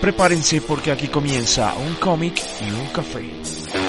Prepárense 0.00 0.62
porque 0.62 0.90
aquí 0.90 1.08
comienza 1.08 1.74
un 1.74 1.94
cómic 1.96 2.42
y 2.60 2.70
un 2.70 2.86
café. 2.86 3.79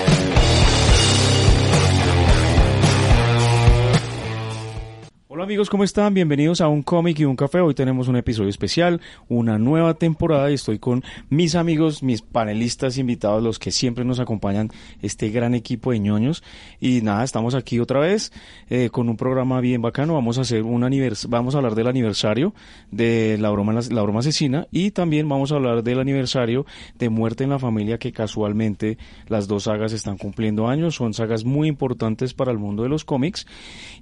Hola 5.41 5.47
amigos, 5.47 5.71
¿cómo 5.71 5.83
están? 5.83 6.13
Bienvenidos 6.13 6.61
a 6.61 6.67
un 6.67 6.83
cómic 6.83 7.17
y 7.17 7.25
un 7.25 7.35
café. 7.35 7.61
Hoy 7.61 7.73
tenemos 7.73 8.07
un 8.07 8.15
episodio 8.15 8.47
especial, 8.47 9.01
una 9.27 9.57
nueva 9.57 9.95
temporada 9.95 10.51
y 10.51 10.53
estoy 10.53 10.77
con 10.77 11.03
mis 11.31 11.55
amigos, 11.55 12.03
mis 12.03 12.21
panelistas 12.21 12.99
invitados, 12.99 13.41
los 13.41 13.57
que 13.57 13.71
siempre 13.71 14.05
nos 14.05 14.19
acompañan, 14.19 14.69
este 15.01 15.31
gran 15.31 15.55
equipo 15.55 15.93
de 15.93 15.99
ñoños. 15.99 16.43
Y 16.79 17.01
nada, 17.01 17.23
estamos 17.23 17.55
aquí 17.55 17.79
otra 17.79 17.99
vez 17.99 18.31
eh, 18.69 18.91
con 18.91 19.09
un 19.09 19.17
programa 19.17 19.61
bien 19.61 19.81
bacano. 19.81 20.13
Vamos 20.13 20.37
a 20.37 20.41
hacer 20.41 20.61
un 20.61 20.83
anivers 20.83 21.25
vamos 21.27 21.55
a 21.55 21.57
hablar 21.57 21.73
del 21.73 21.87
aniversario 21.87 22.53
de 22.91 23.39
la 23.39 23.49
broma, 23.49 23.73
la 23.73 24.01
broma 24.03 24.19
asesina 24.19 24.67
y 24.69 24.91
también 24.91 25.27
vamos 25.27 25.51
a 25.51 25.55
hablar 25.55 25.81
del 25.81 25.99
aniversario 25.99 26.67
de 26.99 27.09
Muerte 27.09 27.45
en 27.45 27.49
la 27.49 27.57
Familia 27.57 27.97
que 27.97 28.11
casualmente 28.11 28.99
las 29.27 29.47
dos 29.47 29.63
sagas 29.63 29.91
están 29.91 30.19
cumpliendo 30.19 30.67
años. 30.67 30.93
Son 30.93 31.15
sagas 31.15 31.45
muy 31.45 31.67
importantes 31.67 32.35
para 32.35 32.51
el 32.51 32.59
mundo 32.59 32.83
de 32.83 32.89
los 32.89 33.05
cómics. 33.05 33.47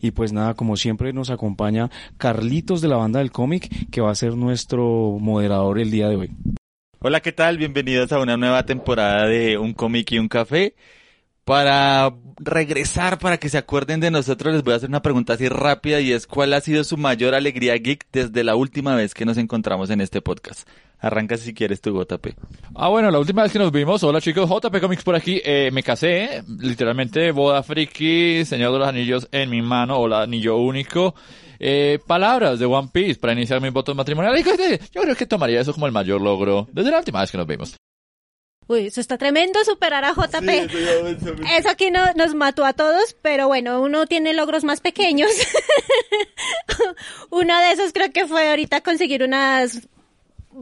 Y 0.01 0.11
pues 0.11 0.33
nada, 0.33 0.53
como 0.53 0.75
siempre 0.75 1.13
nos 1.13 1.28
acompaña 1.29 1.89
Carlitos 2.17 2.81
de 2.81 2.87
la 2.87 2.97
banda 2.97 3.19
del 3.19 3.31
cómic, 3.31 3.89
que 3.89 4.01
va 4.01 4.11
a 4.11 4.15
ser 4.15 4.35
nuestro 4.35 5.17
moderador 5.19 5.79
el 5.79 5.91
día 5.91 6.09
de 6.09 6.15
hoy. 6.15 6.31
Hola, 6.99 7.21
¿qué 7.21 7.31
tal? 7.31 7.57
Bienvenidos 7.57 8.11
a 8.11 8.19
una 8.19 8.35
nueva 8.35 8.65
temporada 8.65 9.25
de 9.25 9.57
Un 9.57 9.73
cómic 9.73 10.11
y 10.11 10.19
un 10.19 10.27
café. 10.27 10.75
Para 11.45 12.13
regresar, 12.37 13.17
para 13.19 13.37
que 13.37 13.49
se 13.49 13.57
acuerden 13.57 13.99
de 13.99 14.11
nosotros, 14.11 14.53
les 14.53 14.63
voy 14.63 14.73
a 14.73 14.75
hacer 14.77 14.89
una 14.89 15.01
pregunta 15.01 15.33
así 15.33 15.47
rápida 15.47 15.99
y 15.99 16.11
es 16.11 16.27
¿cuál 16.27 16.53
ha 16.53 16.61
sido 16.61 16.83
su 16.83 16.97
mayor 16.97 17.33
alegría 17.35 17.75
geek 17.75 18.05
desde 18.11 18.43
la 18.43 18.55
última 18.55 18.95
vez 18.95 19.13
que 19.13 19.25
nos 19.25 19.37
encontramos 19.37 19.89
en 19.89 20.01
este 20.01 20.21
podcast? 20.21 20.67
Arranca 21.01 21.37
si 21.37 21.53
quieres 21.53 21.79
tu 21.79 21.91
JP. 21.91 22.27
Ah, 22.75 22.89
bueno, 22.89 23.09
la 23.09 23.19
última 23.19 23.43
vez 23.43 23.53
que 23.53 23.59
nos 23.59 23.71
vimos, 23.71 24.03
hola 24.03 24.19
chicos, 24.19 24.49
JP 24.49 24.81
Comics 24.81 25.03
por 25.03 25.15
aquí, 25.15 25.41
eh, 25.45 25.69
me 25.71 25.81
casé, 25.81 26.43
literalmente 26.59 27.31
boda 27.31 27.63
friki, 27.63 28.43
Señor 28.43 28.73
de 28.73 28.79
los 28.79 28.87
Anillos 28.87 29.27
en 29.31 29.49
mi 29.49 29.61
mano, 29.61 29.97
hola, 29.97 30.23
anillo 30.23 30.57
único. 30.57 31.15
Eh, 31.57 31.99
palabras 32.05 32.59
de 32.59 32.65
One 32.65 32.89
Piece 32.91 33.19
para 33.19 33.33
iniciar 33.33 33.61
mis 33.61 33.71
votos 33.71 33.95
matrimoniales. 33.95 34.45
Yo 34.91 35.01
creo 35.01 35.15
que 35.15 35.25
tomaría 35.25 35.61
eso 35.61 35.73
como 35.73 35.85
el 35.85 35.91
mayor 35.91 36.21
logro 36.21 36.67
desde 36.71 36.91
la 36.91 36.99
última 36.99 37.21
vez 37.21 37.31
que 37.31 37.37
nos 37.37 37.47
vimos. 37.47 37.75
Uy, 38.67 38.85
eso 38.85 39.01
está 39.01 39.17
tremendo, 39.17 39.59
superar 39.65 40.05
a 40.05 40.13
JP. 40.13 40.47
eso 41.57 41.69
aquí 41.69 41.89
no, 41.91 42.13
nos 42.13 42.35
mató 42.35 42.65
a 42.65 42.73
todos, 42.73 43.15
pero 43.21 43.47
bueno, 43.47 43.81
uno 43.81 44.05
tiene 44.05 44.33
logros 44.33 44.63
más 44.63 44.79
pequeños. 44.79 45.31
uno 47.31 47.59
de 47.61 47.71
esos 47.71 47.93
creo 47.93 48.11
que 48.11 48.27
fue 48.27 48.49
ahorita 48.49 48.81
conseguir 48.81 49.23
unas 49.23 49.87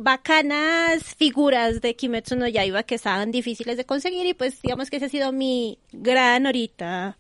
bacanas 0.03 1.03
figuras 1.15 1.81
de 1.81 1.95
Kimetsu 1.95 2.35
no 2.35 2.47
Yaiba 2.47 2.83
que 2.83 2.95
estaban 2.95 3.31
difíciles 3.31 3.77
de 3.77 3.85
conseguir 3.85 4.25
y 4.25 4.33
pues 4.33 4.61
digamos 4.61 4.89
que 4.89 4.97
ese 4.97 5.05
ha 5.05 5.09
sido 5.09 5.31
mi 5.31 5.79
gran 5.91 6.45
ahorita 6.45 7.17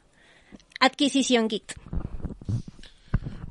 adquisición 0.79 1.47
geek. 1.47 1.75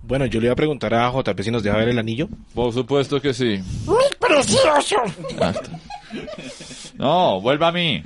Bueno, 0.02 0.26
yo 0.26 0.38
le 0.40 0.46
iba 0.46 0.52
a 0.52 0.56
preguntar 0.56 0.94
a 0.94 1.10
JP 1.10 1.40
si 1.42 1.50
nos 1.50 1.64
deja 1.64 1.76
ver 1.76 1.88
el 1.88 1.98
anillo. 1.98 2.28
Por 2.54 2.72
supuesto 2.72 3.20
que 3.20 3.34
sí. 3.34 3.60
¡Muy 3.86 4.04
precioso! 4.20 4.96
No, 6.96 7.40
vuelva 7.40 7.68
a 7.68 7.72
mí. 7.72 8.02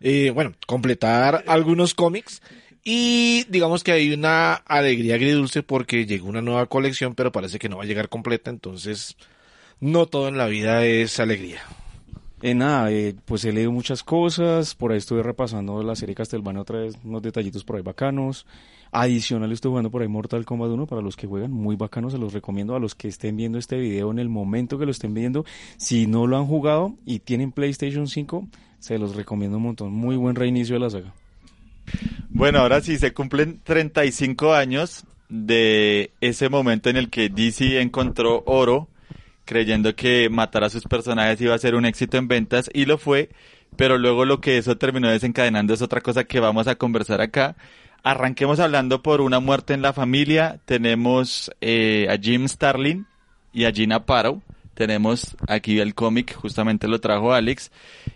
Eh, 0.00 0.30
bueno, 0.30 0.54
completar 0.66 1.44
algunos 1.46 1.94
cómics 1.94 2.40
y 2.82 3.44
digamos 3.48 3.84
que 3.84 3.92
hay 3.92 4.12
una 4.12 4.54
alegría 4.54 5.14
agridulce 5.14 5.62
porque 5.62 6.06
llegó 6.06 6.28
una 6.28 6.42
nueva 6.42 6.66
colección, 6.66 7.14
pero 7.14 7.32
parece 7.32 7.58
que 7.58 7.68
no 7.68 7.76
va 7.76 7.84
a 7.84 7.86
llegar 7.86 8.08
completa, 8.08 8.50
entonces 8.50 9.16
no 9.84 10.06
todo 10.06 10.28
en 10.28 10.38
la 10.38 10.46
vida 10.46 10.86
es 10.86 11.20
alegría. 11.20 11.60
Eh, 12.40 12.54
nada, 12.54 12.90
eh, 12.90 13.14
pues 13.26 13.44
he 13.44 13.52
leído 13.52 13.70
muchas 13.70 14.02
cosas, 14.02 14.74
por 14.74 14.92
ahí 14.92 14.98
estuve 14.98 15.22
repasando 15.22 15.82
la 15.82 15.94
serie 15.94 16.14
Castlevania 16.14 16.62
otra 16.62 16.78
vez, 16.78 16.94
unos 17.04 17.20
detallitos 17.20 17.64
por 17.64 17.76
ahí 17.76 17.82
bacanos. 17.82 18.46
Adicional 18.92 19.52
estoy 19.52 19.70
jugando 19.70 19.90
por 19.90 20.00
ahí 20.00 20.08
Mortal 20.08 20.46
Kombat 20.46 20.70
1 20.70 20.86
para 20.86 21.02
los 21.02 21.16
que 21.16 21.26
juegan, 21.26 21.50
muy 21.50 21.76
bacano, 21.76 22.08
se 22.08 22.16
los 22.16 22.32
recomiendo 22.32 22.74
a 22.74 22.80
los 22.80 22.94
que 22.94 23.08
estén 23.08 23.36
viendo 23.36 23.58
este 23.58 23.76
video 23.76 24.10
en 24.10 24.18
el 24.18 24.30
momento 24.30 24.78
que 24.78 24.86
lo 24.86 24.90
estén 24.90 25.12
viendo. 25.12 25.44
Si 25.76 26.06
no 26.06 26.26
lo 26.26 26.38
han 26.38 26.46
jugado 26.46 26.94
y 27.04 27.18
tienen 27.18 27.52
PlayStation 27.52 28.08
5, 28.08 28.48
se 28.78 28.98
los 28.98 29.14
recomiendo 29.14 29.58
un 29.58 29.64
montón, 29.64 29.92
muy 29.92 30.16
buen 30.16 30.34
reinicio 30.34 30.76
de 30.76 30.80
la 30.80 30.88
saga. 30.88 31.12
Bueno, 32.30 32.60
ahora 32.60 32.80
sí, 32.80 32.96
se 32.96 33.12
cumplen 33.12 33.60
35 33.62 34.54
años 34.54 35.04
de 35.28 36.10
ese 36.22 36.48
momento 36.48 36.88
en 36.88 36.96
el 36.96 37.10
que 37.10 37.28
DC 37.28 37.82
encontró 37.82 38.42
oro, 38.46 38.88
creyendo 39.44 39.94
que 39.94 40.28
matar 40.30 40.64
a 40.64 40.70
sus 40.70 40.84
personajes 40.84 41.40
iba 41.40 41.54
a 41.54 41.58
ser 41.58 41.74
un 41.74 41.84
éxito 41.84 42.16
en 42.16 42.28
ventas, 42.28 42.70
y 42.72 42.86
lo 42.86 42.98
fue, 42.98 43.30
pero 43.76 43.98
luego 43.98 44.24
lo 44.24 44.40
que 44.40 44.58
eso 44.58 44.76
terminó 44.76 45.10
desencadenando 45.10 45.74
es 45.74 45.82
otra 45.82 46.00
cosa 46.00 46.24
que 46.24 46.40
vamos 46.40 46.66
a 46.66 46.76
conversar 46.76 47.20
acá. 47.20 47.56
Arranquemos 48.02 48.60
hablando 48.60 49.02
por 49.02 49.20
una 49.20 49.40
muerte 49.40 49.72
en 49.72 49.80
la 49.80 49.94
familia. 49.94 50.60
Tenemos 50.66 51.50
eh, 51.62 52.06
a 52.10 52.18
Jim 52.18 52.46
Starlin 52.46 53.06
y 53.52 53.64
a 53.64 53.72
Gina 53.72 54.04
Parrow 54.04 54.42
tenemos 54.74 55.36
aquí 55.48 55.78
el 55.78 55.94
cómic, 55.94 56.34
justamente 56.34 56.88
lo 56.88 57.00
trajo 57.00 57.32
Alex, 57.32 57.70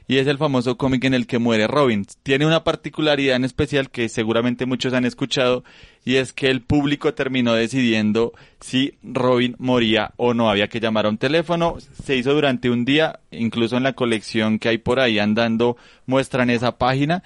y 0.06 0.18
es 0.18 0.26
el 0.26 0.38
famoso 0.38 0.76
cómic 0.76 1.04
en 1.04 1.14
el 1.14 1.26
que 1.26 1.38
muere 1.38 1.66
Robin. 1.66 2.04
Tiene 2.22 2.46
una 2.46 2.64
particularidad 2.64 3.36
en 3.36 3.44
especial 3.44 3.90
que 3.90 4.08
seguramente 4.08 4.66
muchos 4.66 4.92
han 4.92 5.04
escuchado, 5.04 5.64
y 6.04 6.16
es 6.16 6.32
que 6.32 6.48
el 6.48 6.62
público 6.62 7.14
terminó 7.14 7.54
decidiendo 7.54 8.32
si 8.60 8.94
Robin 9.02 9.54
moría 9.58 10.12
o 10.16 10.34
no. 10.34 10.50
Había 10.50 10.68
que 10.68 10.80
llamar 10.80 11.06
a 11.06 11.10
un 11.10 11.18
teléfono, 11.18 11.76
se 12.02 12.16
hizo 12.16 12.34
durante 12.34 12.70
un 12.70 12.84
día, 12.84 13.20
incluso 13.30 13.76
en 13.76 13.82
la 13.82 13.92
colección 13.92 14.58
que 14.58 14.68
hay 14.68 14.78
por 14.78 15.00
ahí 15.00 15.18
andando 15.18 15.76
muestran 16.06 16.50
esa 16.50 16.78
página, 16.78 17.22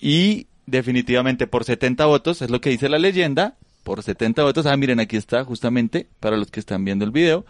y 0.00 0.46
definitivamente 0.66 1.46
por 1.46 1.64
70 1.64 2.06
votos, 2.06 2.42
es 2.42 2.50
lo 2.50 2.60
que 2.60 2.70
dice 2.70 2.88
la 2.88 2.98
leyenda, 2.98 3.56
por 3.82 4.02
70 4.02 4.42
votos, 4.42 4.66
ah 4.66 4.76
miren 4.76 4.98
aquí 4.98 5.16
está 5.16 5.44
justamente 5.44 6.06
para 6.18 6.36
los 6.36 6.50
que 6.50 6.58
están 6.58 6.84
viendo 6.84 7.04
el 7.04 7.10
video, 7.10 7.44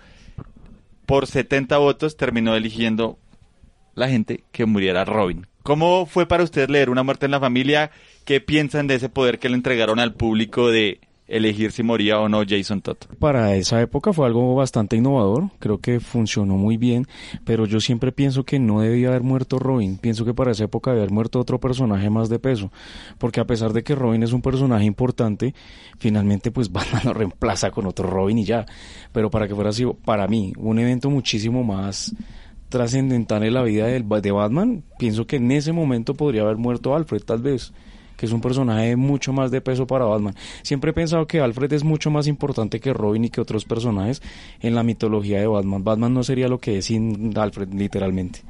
por 1.06 1.26
70 1.26 1.76
votos 1.78 2.16
terminó 2.16 2.54
eligiendo 2.54 3.19
la 3.94 4.09
gente 4.09 4.44
que 4.53 4.66
muriera 4.66 5.04
Robin. 5.04 5.47
¿Cómo 5.62 6.06
fue 6.06 6.26
para 6.26 6.44
usted 6.44 6.69
leer 6.69 6.91
Una 6.91 7.03
muerte 7.03 7.25
en 7.25 7.32
la 7.32 7.41
familia? 7.41 7.91
¿Qué 8.25 8.41
piensan 8.41 8.87
de 8.87 8.97
ese 8.97 9.09
poder 9.09 9.38
que 9.38 9.48
le 9.48 9.54
entregaron 9.54 9.98
al 9.98 10.14
público 10.14 10.70
de 10.70 11.00
elegir 11.26 11.72
si 11.72 11.82
moría 11.82 12.20
o 12.20 12.28
no 12.28 12.42
Jason 12.46 12.82
Todd. 12.82 12.98
Para 13.18 13.54
esa 13.54 13.80
época 13.80 14.12
fue 14.12 14.26
algo 14.26 14.54
bastante 14.54 14.96
innovador, 14.96 15.50
creo 15.58 15.78
que 15.78 16.00
funcionó 16.00 16.56
muy 16.56 16.76
bien, 16.76 17.06
pero 17.44 17.66
yo 17.66 17.80
siempre 17.80 18.12
pienso 18.12 18.44
que 18.44 18.58
no 18.58 18.80
debía 18.80 19.08
haber 19.08 19.22
muerto 19.22 19.58
Robin, 19.58 19.96
pienso 19.96 20.24
que 20.24 20.34
para 20.34 20.52
esa 20.52 20.64
época 20.64 20.90
debía 20.90 21.04
haber 21.04 21.14
muerto 21.14 21.40
otro 21.40 21.58
personaje 21.58 22.10
más 22.10 22.28
de 22.28 22.38
peso, 22.38 22.70
porque 23.18 23.40
a 23.40 23.46
pesar 23.46 23.72
de 23.72 23.82
que 23.82 23.94
Robin 23.94 24.22
es 24.22 24.32
un 24.32 24.42
personaje 24.42 24.84
importante, 24.84 25.54
finalmente 25.98 26.50
pues 26.50 26.70
Batman 26.72 27.02
lo 27.04 27.14
reemplaza 27.14 27.70
con 27.70 27.86
otro 27.86 28.08
Robin 28.08 28.38
y 28.38 28.44
ya, 28.44 28.66
pero 29.12 29.30
para 29.30 29.48
que 29.48 29.54
fuera 29.54 29.70
así, 29.70 29.84
para 30.04 30.28
mí, 30.28 30.52
un 30.58 30.78
evento 30.78 31.08
muchísimo 31.10 31.64
más 31.64 32.14
trascendental 32.69 33.44
en 33.44 33.54
la 33.54 33.62
vida 33.62 33.87
de 33.87 34.31
Batman, 34.32 34.82
pienso 34.99 35.26
que 35.26 35.37
en 35.37 35.52
ese 35.52 35.72
momento 35.72 36.14
podría 36.14 36.43
haber 36.43 36.56
muerto 36.56 36.94
Alfred 36.94 37.22
tal 37.22 37.40
vez 37.40 37.72
que 38.16 38.26
es 38.26 38.32
un 38.32 38.40
personaje 38.40 38.96
mucho 38.96 39.32
más 39.32 39.50
de 39.50 39.61
peso 39.61 39.87
para 39.87 40.05
Batman. 40.05 40.34
Siempre 40.62 40.90
he 40.90 40.94
pensado 40.94 41.26
que 41.26 41.40
Alfred 41.40 41.72
es 41.72 41.84
mucho 41.84 42.11
más 42.11 42.26
importante 42.26 42.81
que 42.81 42.93
Robin 42.93 43.25
y 43.25 43.31
que 43.31 43.40
otros 43.40 43.64
personajes 43.64 44.22
en 44.61 44.75
la 44.75 44.82
mitología 44.82 45.40
de 45.40 45.46
Batman. 45.46 45.84
Batman 45.84 46.14
no 46.14 46.22
sería 46.22 46.49
lo 46.49 46.58
que 46.58 46.78
es 46.78 46.87
sin 46.87 47.37
Alfred, 47.37 47.69
literalmente. 47.72 48.43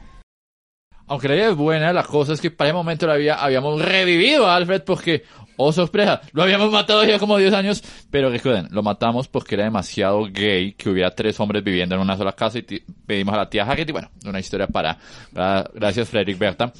Aunque 1.06 1.28
la 1.28 1.34
idea 1.34 1.50
es 1.50 1.56
buena, 1.56 1.92
la 1.92 2.02
cosa 2.02 2.32
es 2.32 2.40
que 2.40 2.50
para 2.50 2.70
el 2.70 2.74
momento 2.74 3.06
la 3.06 3.14
habíamos 3.34 3.82
revivido 3.82 4.46
a 4.46 4.56
Alfred 4.56 4.84
porque, 4.84 5.24
oh 5.58 5.70
sorpresa, 5.70 6.22
lo 6.32 6.42
habíamos 6.42 6.72
matado 6.72 7.04
ya 7.04 7.18
como 7.18 7.36
10 7.36 7.52
años, 7.52 7.84
pero 8.10 8.30
recuerden, 8.30 8.68
lo 8.70 8.82
matamos 8.82 9.28
porque 9.28 9.54
era 9.54 9.64
demasiado 9.64 10.24
gay 10.32 10.72
que 10.72 10.88
hubiera 10.88 11.10
tres 11.14 11.38
hombres 11.40 11.62
viviendo 11.62 11.94
en 11.94 12.00
una 12.00 12.16
sola 12.16 12.32
casa 12.32 12.58
y 12.58 12.62
pedimos 13.06 13.34
a 13.34 13.38
la 13.38 13.50
tía 13.50 13.64
Haggett 13.64 13.90
y 13.90 13.92
bueno, 13.92 14.10
una 14.24 14.40
historia 14.40 14.66
para, 14.66 14.96
para 15.34 15.68
gracias 15.74 16.08
Frederick 16.08 16.38
Berta. 16.38 16.72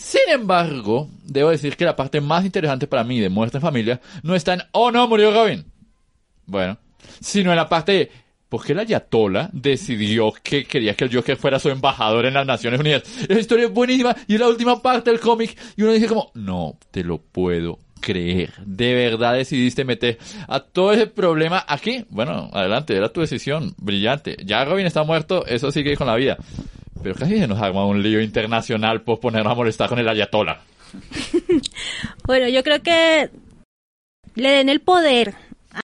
Sin 0.00 0.30
embargo, 0.30 1.10
debo 1.24 1.50
decir 1.50 1.76
que 1.76 1.84
la 1.84 1.94
parte 1.94 2.22
más 2.22 2.46
interesante 2.46 2.86
para 2.86 3.04
mí 3.04 3.20
de 3.20 3.28
Muerte 3.28 3.58
en 3.58 3.62
Familia 3.62 4.00
no 4.22 4.34
está 4.34 4.54
en, 4.54 4.62
oh 4.72 4.90
no, 4.90 5.06
murió 5.06 5.30
Robin. 5.30 5.62
Bueno, 6.46 6.78
sino 7.20 7.50
en 7.50 7.56
la 7.56 7.68
parte 7.68 7.92
de, 7.92 8.10
porque 8.48 8.72
el 8.72 8.78
Ayatola 8.78 9.50
decidió 9.52 10.32
que 10.42 10.64
quería 10.64 10.94
que 10.94 11.04
el 11.04 11.14
Joker 11.14 11.36
fuera 11.36 11.58
su 11.58 11.68
embajador 11.68 12.24
en 12.24 12.32
las 12.32 12.46
Naciones 12.46 12.80
Unidas. 12.80 13.02
La 13.28 13.38
historia 13.38 13.66
es 13.66 13.72
buenísima 13.72 14.16
y 14.26 14.34
es 14.34 14.40
la 14.40 14.48
última 14.48 14.80
parte 14.80 15.10
del 15.10 15.20
cómic 15.20 15.56
y 15.76 15.82
uno 15.82 15.92
dice 15.92 16.08
como, 16.08 16.30
no 16.32 16.78
te 16.90 17.04
lo 17.04 17.18
puedo 17.18 17.78
creer. 18.00 18.54
De 18.64 18.94
verdad 18.94 19.34
decidiste 19.34 19.84
meter 19.84 20.18
a 20.48 20.60
todo 20.60 20.94
ese 20.94 21.08
problema 21.08 21.62
aquí. 21.68 22.06
Bueno, 22.08 22.48
adelante, 22.54 22.96
era 22.96 23.12
tu 23.12 23.20
decisión, 23.20 23.74
brillante. 23.76 24.38
Ya 24.46 24.64
Robin 24.64 24.86
está 24.86 25.04
muerto, 25.04 25.44
eso 25.44 25.70
sigue 25.70 25.94
con 25.94 26.06
la 26.06 26.16
vida. 26.16 26.38
Pero 27.02 27.14
casi 27.14 27.38
se 27.38 27.46
nos 27.46 27.60
arma 27.60 27.86
un 27.86 28.02
lío 28.02 28.20
internacional 28.20 29.02
por 29.02 29.20
ponernos 29.20 29.52
a 29.52 29.56
molestar 29.56 29.88
con 29.88 29.98
el 29.98 30.08
Ayatola. 30.08 30.60
bueno, 32.26 32.48
yo 32.48 32.62
creo 32.62 32.82
que 32.82 33.30
le 34.34 34.50
den 34.50 34.68
el 34.68 34.80
poder 34.80 35.34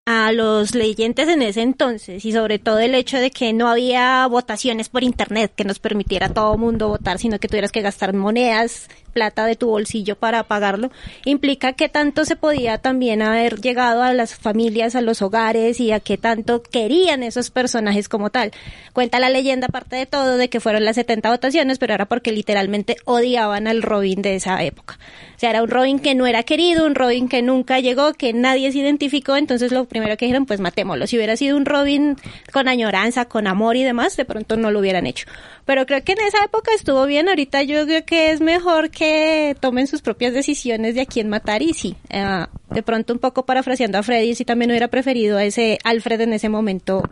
a 0.06 0.32
los 0.32 0.74
leyentes 0.74 1.28
en 1.28 1.42
ese 1.42 1.62
entonces 1.62 2.24
y 2.24 2.32
sobre 2.32 2.58
todo 2.58 2.78
el 2.78 2.94
hecho 2.94 3.18
de 3.18 3.30
que 3.30 3.52
no 3.52 3.68
había 3.68 4.26
votaciones 4.26 4.88
por 4.88 5.02
internet 5.02 5.52
que 5.54 5.64
nos 5.64 5.78
permitiera 5.78 6.26
a 6.26 6.34
todo 6.34 6.56
mundo 6.56 6.88
votar, 6.88 7.18
sino 7.18 7.38
que 7.38 7.48
tuvieras 7.48 7.72
que 7.72 7.82
gastar 7.82 8.12
monedas 8.14 8.88
plata 9.14 9.46
de 9.46 9.56
tu 9.56 9.68
bolsillo 9.68 10.16
para 10.16 10.42
pagarlo, 10.42 10.90
implica 11.24 11.72
que 11.72 11.88
tanto 11.88 12.26
se 12.26 12.36
podía 12.36 12.76
también 12.78 13.22
haber 13.22 13.60
llegado 13.60 14.02
a 14.02 14.12
las 14.12 14.34
familias, 14.34 14.94
a 14.94 15.00
los 15.00 15.22
hogares 15.22 15.80
y 15.80 15.92
a 15.92 16.00
que 16.00 16.18
tanto 16.18 16.62
querían 16.62 17.22
esos 17.22 17.50
personajes 17.50 18.10
como 18.10 18.28
tal. 18.28 18.50
Cuenta 18.92 19.20
la 19.20 19.30
leyenda, 19.30 19.68
aparte 19.68 19.96
de 19.96 20.06
todo, 20.06 20.36
de 20.36 20.50
que 20.50 20.60
fueron 20.60 20.84
las 20.84 20.96
70 20.96 21.30
votaciones, 21.30 21.78
pero 21.78 21.94
era 21.94 22.06
porque 22.06 22.32
literalmente 22.32 22.96
odiaban 23.04 23.66
al 23.68 23.82
Robin 23.82 24.20
de 24.20 24.34
esa 24.34 24.62
época. 24.62 24.98
O 25.36 25.38
sea, 25.38 25.50
era 25.50 25.62
un 25.62 25.70
Robin 25.70 26.00
que 26.00 26.14
no 26.14 26.26
era 26.26 26.42
querido, 26.42 26.84
un 26.84 26.94
Robin 26.94 27.28
que 27.28 27.42
nunca 27.42 27.78
llegó, 27.78 28.12
que 28.12 28.32
nadie 28.32 28.72
se 28.72 28.78
identificó, 28.78 29.36
entonces 29.36 29.72
lo 29.74 29.84
primero 29.86 30.16
que 30.16 30.24
dijeron, 30.24 30.46
pues 30.46 30.60
matémoslo. 30.60 31.06
Si 31.06 31.16
hubiera 31.16 31.36
sido 31.36 31.56
un 31.56 31.66
Robin 31.66 32.16
con 32.52 32.68
añoranza, 32.68 33.26
con 33.26 33.46
amor 33.46 33.76
y 33.76 33.84
demás, 33.84 34.16
de 34.16 34.24
pronto 34.24 34.56
no 34.56 34.70
lo 34.70 34.80
hubieran 34.80 35.06
hecho. 35.06 35.26
Pero 35.64 35.84
creo 35.86 36.02
que 36.02 36.12
en 36.12 36.20
esa 36.20 36.44
época 36.44 36.70
estuvo 36.74 37.04
bien, 37.06 37.28
ahorita 37.28 37.62
yo 37.62 37.84
creo 37.84 38.04
que 38.04 38.30
es 38.30 38.40
mejor 38.40 38.90
que 38.90 39.56
tomen 39.60 39.86
sus 39.86 40.02
propias 40.02 40.32
decisiones 40.32 40.94
de 40.94 41.02
a 41.02 41.06
quién 41.06 41.28
matar 41.28 41.62
y 41.62 41.74
sí, 41.74 41.96
eh, 42.10 42.46
de 42.70 42.82
pronto 42.82 43.12
un 43.12 43.18
poco 43.18 43.44
parafraseando 43.44 43.98
a 43.98 44.02
Freddy, 44.02 44.34
si 44.34 44.44
también 44.44 44.70
hubiera 44.70 44.88
preferido 44.88 45.38
a 45.38 45.44
ese 45.44 45.78
Alfred 45.84 46.20
en 46.22 46.32
ese 46.32 46.48
momento 46.48 47.02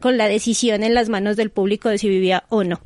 con 0.00 0.18
la 0.18 0.28
decisión 0.28 0.82
en 0.82 0.94
las 0.94 1.08
manos 1.08 1.36
del 1.36 1.50
público 1.50 1.88
de 1.88 1.98
si 1.98 2.08
vivía 2.08 2.44
o 2.48 2.64
no. 2.64 2.80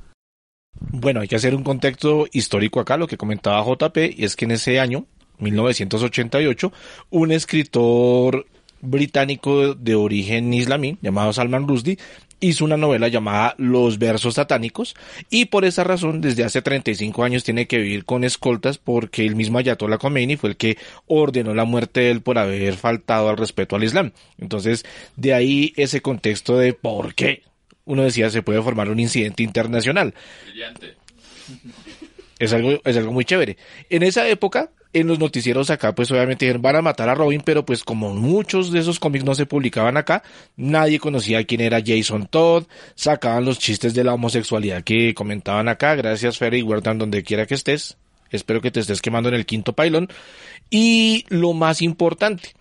Bueno, 0.78 1.20
hay 1.20 1.28
que 1.28 1.36
hacer 1.36 1.54
un 1.54 1.64
contexto 1.64 2.26
histórico 2.32 2.80
acá, 2.80 2.96
lo 2.96 3.06
que 3.06 3.16
comentaba 3.16 3.64
JP, 3.64 3.96
y 4.16 4.24
es 4.24 4.36
que 4.36 4.44
en 4.44 4.52
ese 4.52 4.78
año, 4.78 5.06
1988, 5.38 6.72
un 7.10 7.32
escritor 7.32 8.46
británico 8.80 9.74
de 9.74 9.94
origen 9.94 10.52
islamí 10.54 10.98
llamado 11.00 11.32
Salman 11.32 11.66
Rushdie 11.66 11.98
hizo 12.40 12.64
una 12.64 12.76
novela 12.76 13.08
llamada 13.08 13.54
Los 13.58 13.98
versos 13.98 14.34
satánicos 14.34 14.94
y 15.30 15.46
por 15.46 15.64
esa 15.64 15.84
razón 15.84 16.20
desde 16.20 16.44
hace 16.44 16.62
35 16.62 17.24
años 17.24 17.44
tiene 17.44 17.66
que 17.66 17.78
vivir 17.78 18.04
con 18.04 18.24
escoltas 18.24 18.78
porque 18.78 19.24
el 19.24 19.36
mismo 19.36 19.58
Ayatollah 19.58 19.98
Khomeini 19.98 20.36
fue 20.36 20.50
el 20.50 20.56
que 20.56 20.76
ordenó 21.06 21.54
la 21.54 21.64
muerte 21.64 22.00
de 22.00 22.10
él 22.10 22.20
por 22.20 22.38
haber 22.38 22.74
faltado 22.74 23.28
al 23.28 23.36
respeto 23.36 23.76
al 23.76 23.84
Islam. 23.84 24.12
Entonces, 24.38 24.84
de 25.16 25.34
ahí 25.34 25.72
ese 25.76 26.02
contexto 26.02 26.58
de 26.58 26.72
por 26.72 27.14
qué 27.14 27.42
uno 27.84 28.02
decía 28.02 28.30
se 28.30 28.42
puede 28.42 28.62
formar 28.62 28.90
un 28.90 29.00
incidente 29.00 29.42
internacional. 29.42 30.14
Es 32.38 32.52
algo, 32.52 32.80
es 32.84 32.96
algo 32.96 33.12
muy 33.12 33.24
chévere. 33.24 33.56
En 33.88 34.02
esa 34.02 34.28
época, 34.28 34.70
en 35.00 35.06
los 35.06 35.18
noticieros 35.18 35.68
acá, 35.68 35.94
pues 35.94 36.10
obviamente 36.10 36.50
van 36.54 36.76
a 36.76 36.82
matar 36.82 37.08
a 37.08 37.14
Robin, 37.14 37.42
pero 37.44 37.66
pues 37.66 37.84
como 37.84 38.14
muchos 38.14 38.72
de 38.72 38.80
esos 38.80 38.98
cómics 38.98 39.24
no 39.24 39.34
se 39.34 39.44
publicaban 39.44 39.96
acá, 39.96 40.22
nadie 40.56 40.98
conocía 40.98 41.44
quién 41.44 41.60
era 41.60 41.82
Jason 41.84 42.26
Todd, 42.26 42.64
sacaban 42.94 43.44
los 43.44 43.58
chistes 43.58 43.92
de 43.94 44.04
la 44.04 44.14
homosexualidad 44.14 44.82
que 44.82 45.12
comentaban 45.14 45.68
acá, 45.68 45.94
gracias 45.94 46.38
Ferry 46.38 46.62
Wertan 46.62 46.98
donde 46.98 47.22
quiera 47.22 47.46
que 47.46 47.54
estés, 47.54 47.98
espero 48.30 48.62
que 48.62 48.70
te 48.70 48.80
estés 48.80 49.02
quemando 49.02 49.28
en 49.28 49.34
el 49.34 49.44
quinto 49.44 49.74
pylon, 49.74 50.08
y 50.70 51.26
lo 51.28 51.52
más 51.52 51.82
importante, 51.82 52.54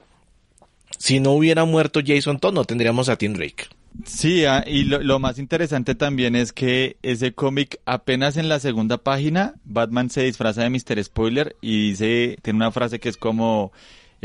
si 0.98 1.22
no 1.22 1.32
hubiera 1.32 1.64
muerto 1.64 2.02
Jason 2.06 2.40
Todd, 2.40 2.54
no 2.54 2.66
tendríamos 2.66 3.08
a 3.08 3.16
Tim 3.16 3.34
Drake. 3.34 3.66
Sí, 4.04 4.46
ah, 4.46 4.64
y 4.68 4.84
lo, 4.84 5.20
más 5.20 5.40
interesante 5.40 5.96
también 5.96 6.36
es 6.36 6.52
que 6.52 6.98
ese 7.02 7.34
cómic 7.34 7.80
apenas 7.86 8.36
en 8.38 8.50
la 8.50 8.60
segunda 8.60 8.98
página, 8.98 9.56
Batman 9.64 10.10
se 10.10 10.24
disfraza 10.24 10.64
de 10.64 10.70
Mr. 10.70 11.04
Spoiler 11.04 11.56
y 11.62 11.90
dice, 11.90 12.38
tiene 12.42 12.58
una 12.58 12.72
frase 12.72 13.00
que 13.00 13.10
es 13.10 13.18
como, 13.18 13.72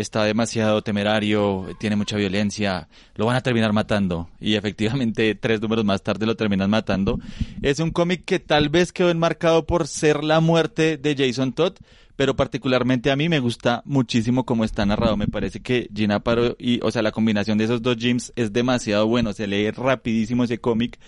está 0.00 0.24
demasiado 0.24 0.82
temerario, 0.82 1.66
tiene 1.78 1.96
mucha 1.96 2.16
violencia, 2.16 2.88
lo 3.14 3.26
van 3.26 3.36
a 3.36 3.42
terminar 3.42 3.72
matando. 3.72 4.28
Y 4.40 4.54
efectivamente, 4.54 5.34
tres 5.40 5.60
números 5.60 5.84
más 5.84 6.02
tarde 6.02 6.26
lo 6.26 6.36
terminan 6.36 6.70
matando. 6.70 7.18
Es 7.62 7.80
un 7.80 7.90
cómic 7.90 8.24
que 8.24 8.38
tal 8.38 8.68
vez 8.68 8.92
quedó 8.92 9.10
enmarcado 9.10 9.66
por 9.66 9.86
ser 9.86 10.24
la 10.24 10.40
muerte 10.40 10.96
de 10.96 11.16
Jason 11.16 11.52
Todd, 11.52 11.74
pero 12.16 12.36
particularmente 12.36 13.10
a 13.10 13.16
mí 13.16 13.28
me 13.28 13.40
gusta 13.40 13.82
muchísimo 13.86 14.44
cómo 14.44 14.64
está 14.64 14.84
narrado. 14.84 15.16
Me 15.16 15.26
parece 15.26 15.60
que 15.60 15.88
Gina 15.94 16.20
Paro 16.20 16.54
y, 16.58 16.80
o 16.82 16.90
sea, 16.90 17.02
la 17.02 17.12
combinación 17.12 17.56
de 17.56 17.64
esos 17.64 17.80
dos 17.80 17.96
Jims 17.96 18.32
es 18.36 18.52
demasiado 18.52 19.06
bueno. 19.06 19.32
Se 19.32 19.46
lee 19.46 19.70
rapidísimo 19.70 20.44
ese 20.44 20.58
cómic 20.58 20.98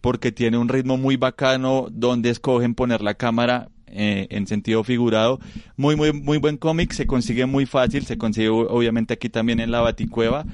porque 0.00 0.32
tiene 0.32 0.58
un 0.58 0.68
ritmo 0.68 0.96
muy 0.96 1.16
bacano 1.16 1.88
donde 1.90 2.30
escogen 2.30 2.74
poner 2.74 3.00
la 3.00 3.14
cámara 3.14 3.70
eh, 3.94 4.26
en 4.30 4.46
sentido 4.46 4.84
figurado. 4.84 5.40
Muy, 5.76 5.96
muy, 5.96 6.12
muy 6.12 6.38
buen 6.38 6.56
cómic. 6.56 6.92
Se 6.92 7.06
consigue 7.06 7.46
muy 7.46 7.66
fácil. 7.66 8.04
Se 8.04 8.18
consigue 8.18 8.48
obviamente 8.48 9.14
aquí 9.14 9.28
también 9.28 9.60
en 9.60 9.70
la 9.70 9.80
Baticueva. 9.80 10.44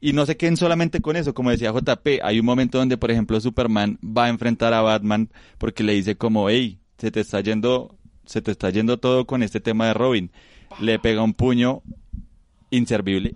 Y 0.00 0.12
no 0.12 0.26
se 0.26 0.36
queden 0.36 0.56
solamente 0.56 1.00
con 1.00 1.16
eso, 1.16 1.34
como 1.34 1.50
decía 1.50 1.72
JP, 1.72 2.22
hay 2.22 2.38
un 2.38 2.46
momento 2.46 2.78
donde, 2.78 2.96
por 2.96 3.10
ejemplo, 3.10 3.40
Superman 3.40 3.98
va 4.04 4.26
a 4.26 4.28
enfrentar 4.28 4.72
a 4.72 4.80
Batman 4.80 5.28
porque 5.58 5.82
le 5.82 5.92
dice 5.94 6.16
como, 6.16 6.48
hey, 6.48 6.78
se 6.98 7.10
te 7.10 7.18
está 7.18 7.40
yendo 7.40 7.98
se 8.28 8.42
te 8.42 8.50
está 8.50 8.70
yendo 8.70 8.98
todo 8.98 9.26
con 9.26 9.42
este 9.42 9.58
tema 9.58 9.86
de 9.86 9.94
Robin. 9.94 10.30
Le 10.80 10.98
pega 10.98 11.22
un 11.22 11.32
puño 11.32 11.82
inservible. 12.70 13.34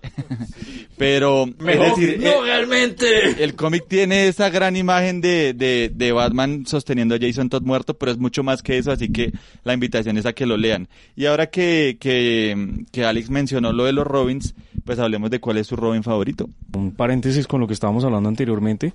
Pero, 0.99 1.47
es 1.47 1.81
decir, 1.81 2.21
no, 2.21 2.31
eh, 2.31 2.43
realmente. 2.45 3.43
El 3.43 3.55
cómic 3.55 3.87
tiene 3.89 4.29
esa 4.29 4.51
gran 4.51 4.77
imagen 4.77 5.21
de, 5.21 5.53
de, 5.53 5.91
de, 5.93 6.13
Batman 6.13 6.65
sosteniendo 6.67 7.15
a 7.15 7.19
Jason 7.19 7.49
Todd 7.49 7.63
muerto, 7.63 7.95
pero 7.95 8.13
es 8.13 8.19
mucho 8.19 8.45
más 8.45 8.63
que 8.63 8.79
eso, 8.79 8.93
así 8.93 9.11
que 9.11 9.33
la 9.65 9.75
invitación 9.75 10.17
es 10.19 10.27
a 10.27 10.33
que 10.33 10.47
lo 10.47 10.57
lean. 10.57 10.89
Y 11.17 11.27
ahora 11.27 11.49
que, 11.49 11.97
que, 11.99 12.85
que 12.93 13.05
Alex 13.05 13.31
mencionó 13.31 13.73
lo 13.73 13.85
de 13.85 13.93
los 13.93 14.07
Robins, 14.07 14.55
pues 14.85 14.99
hablemos 14.99 15.31
de 15.31 15.41
cuál 15.41 15.59
es 15.59 15.67
su 15.67 15.77
Robin 15.77 16.05
favorito. 16.05 16.49
Un 16.75 16.93
paréntesis 16.93 17.49
con 17.49 17.61
lo 17.61 17.67
que 17.67 17.75
estábamos 17.75 18.05
hablando 18.05 18.29
anteriormente, 18.29 18.93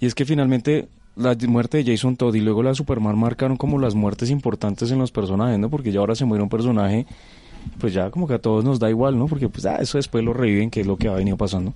y 0.00 0.06
es 0.06 0.14
que 0.14 0.24
finalmente 0.24 0.88
la 1.16 1.36
muerte 1.46 1.82
de 1.82 1.84
Jason 1.84 2.16
Todd 2.16 2.34
y 2.34 2.40
luego 2.40 2.62
la 2.62 2.74
Superman 2.74 3.18
marcaron 3.18 3.56
como 3.56 3.78
las 3.78 3.94
muertes 3.94 4.30
importantes 4.30 4.90
en 4.90 4.98
los 4.98 5.12
personajes, 5.12 5.58
¿no? 5.58 5.68
Porque 5.68 5.92
ya 5.92 6.00
ahora 6.00 6.14
se 6.14 6.24
muere 6.24 6.42
un 6.42 6.48
personaje, 6.48 7.06
pues 7.78 7.92
ya 7.94 8.10
como 8.10 8.26
que 8.26 8.34
a 8.34 8.38
todos 8.38 8.64
nos 8.64 8.78
da 8.78 8.90
igual, 8.90 9.18
¿no? 9.18 9.26
Porque 9.26 9.48
pues 9.48 9.66
ah, 9.66 9.76
eso 9.80 9.98
después 9.98 10.24
lo 10.24 10.32
reviven, 10.32 10.70
que 10.70 10.80
es 10.80 10.86
lo 10.86 10.96
que 10.96 11.08
ha 11.08 11.12
venido 11.12 11.36
pasando. 11.36 11.74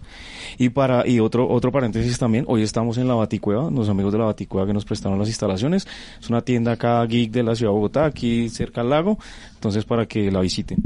Y 0.58 0.68
para 0.68 1.06
y 1.06 1.20
otro 1.20 1.48
otro 1.48 1.72
paréntesis 1.72 2.18
también, 2.18 2.44
hoy 2.48 2.62
estamos 2.62 2.98
en 2.98 3.08
la 3.08 3.14
Baticueva, 3.14 3.70
los 3.70 3.88
amigos 3.88 4.12
de 4.12 4.18
la 4.18 4.26
Baticueva 4.26 4.66
que 4.66 4.72
nos 4.72 4.84
prestaron 4.84 5.18
las 5.18 5.28
instalaciones. 5.28 5.86
Es 6.20 6.28
una 6.28 6.42
tienda 6.42 6.72
acá 6.72 7.04
geek 7.04 7.30
de 7.30 7.42
la 7.42 7.54
ciudad 7.54 7.72
de 7.72 7.76
Bogotá, 7.76 8.04
aquí 8.04 8.48
cerca 8.48 8.82
al 8.82 8.90
lago, 8.90 9.18
entonces 9.54 9.84
para 9.84 10.06
que 10.06 10.30
la 10.30 10.40
visiten. 10.40 10.78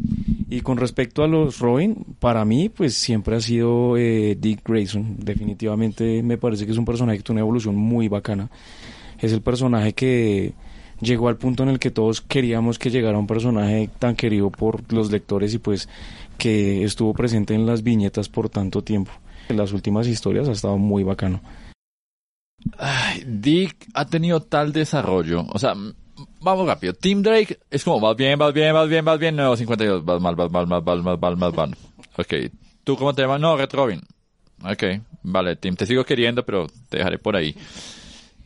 Y 0.49 0.63
con 0.63 0.79
respecto 0.79 1.23
a 1.23 1.29
los 1.29 1.61
Robin, 1.61 2.05
para 2.19 2.45
mí, 2.45 2.69
pues 2.69 2.95
siempre 2.95 3.37
ha 3.37 3.41
sido 3.41 3.97
eh, 3.97 4.37
Dick 4.39 4.67
Grayson. 4.67 5.17
Definitivamente 5.19 6.23
me 6.23 6.39
parece 6.39 6.67
que 6.67 6.73
es 6.73 6.79
un 6.79 6.85
personaje 6.85 7.19
que 7.19 7.25
tiene 7.25 7.41
una 7.41 7.47
evolución 7.47 7.77
muy 7.77 8.09
bacana. 8.09 8.51
Es 9.21 9.33
el 9.33 9.43
personaje 9.43 9.93
que 9.93 10.55
llegó 11.01 11.29
al 11.29 11.37
punto 11.37 11.63
en 11.63 11.71
el 11.71 11.79
que 11.79 11.91
todos 11.91 12.21
queríamos 12.21 12.79
que 12.79 12.91
llegara 12.91 13.19
un 13.19 13.27
personaje 13.27 13.91
tan 13.99 14.17
querido 14.17 14.51
por 14.51 14.93
los 14.93 15.11
lectores 15.11 15.55
y 15.55 15.59
pues 15.59 15.89
que 16.39 16.85
estuvo 16.85 17.13
presente 17.15 17.55
en 17.55 17.67
las 17.67 17.83
viñetas 17.83 18.29
por 18.29 18.49
tanto 18.49 18.83
tiempo. 18.83 19.13
En 19.49 19.57
las 19.57 19.73
últimas 19.73 20.07
historias 20.07 20.49
ha 20.49 20.53
estado 20.53 20.79
muy 20.79 21.03
bacano. 21.03 21.41
Dick 23.27 23.89
ha 23.95 24.07
tenido 24.07 24.41
tal 24.41 24.73
desarrollo, 24.73 25.47
o 25.51 25.59
sea, 25.59 25.75
vamos 26.41 26.67
rápido. 26.67 26.93
Team 26.93 27.23
Drake 27.23 27.59
es 27.71 27.85
como, 27.85 28.01
vas 28.01 28.17
bien, 28.17 28.39
vas 28.39 28.53
bien, 28.53 28.73
vas 28.73 28.89
bien, 28.89 29.05
vas 29.05 29.19
bien, 29.19 29.37
nuevo 29.37 29.57
52, 29.57 30.05
vas 30.05 30.21
mal, 30.21 30.37
vas 30.37 30.51
mal, 30.51 30.67
vas 30.67 30.83
mal, 30.83 31.03
vas 31.03 31.17
mal, 31.19 31.37
vas 31.37 31.55
mal. 31.55 31.77
Ok, 32.17 32.35
¿tú 32.85 32.97
cómo 32.97 33.15
te 33.15 33.23
llamas? 33.23 33.41
No, 33.41 33.57
Red 33.57 33.71
Robin. 33.73 34.01
Ok, 34.63 34.85
vale, 35.23 35.57
Tim, 35.57 35.75
te 35.75 35.87
sigo 35.87 36.05
queriendo, 36.05 36.45
pero 36.45 36.67
te 36.89 36.99
dejaré 36.99 37.19
por 37.19 37.37
ahí. 37.37 37.57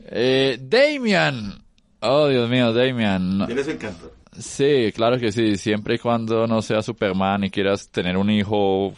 Eh, 0.06 0.58
Damian. 0.60 1.63
Oh, 2.06 2.28
Dios 2.28 2.50
mío, 2.50 2.72
Damian. 2.72 3.46
Tienes 3.46 3.66
encanto. 3.66 4.12
Sí, 4.38 4.92
claro 4.94 5.18
que 5.18 5.32
sí. 5.32 5.56
Siempre 5.56 5.94
y 5.94 5.98
cuando 5.98 6.46
no 6.46 6.60
sea 6.60 6.82
Superman 6.82 7.44
y 7.44 7.50
quieras 7.50 7.88
tener 7.88 8.16
un 8.16 8.30
hijo 8.30 8.92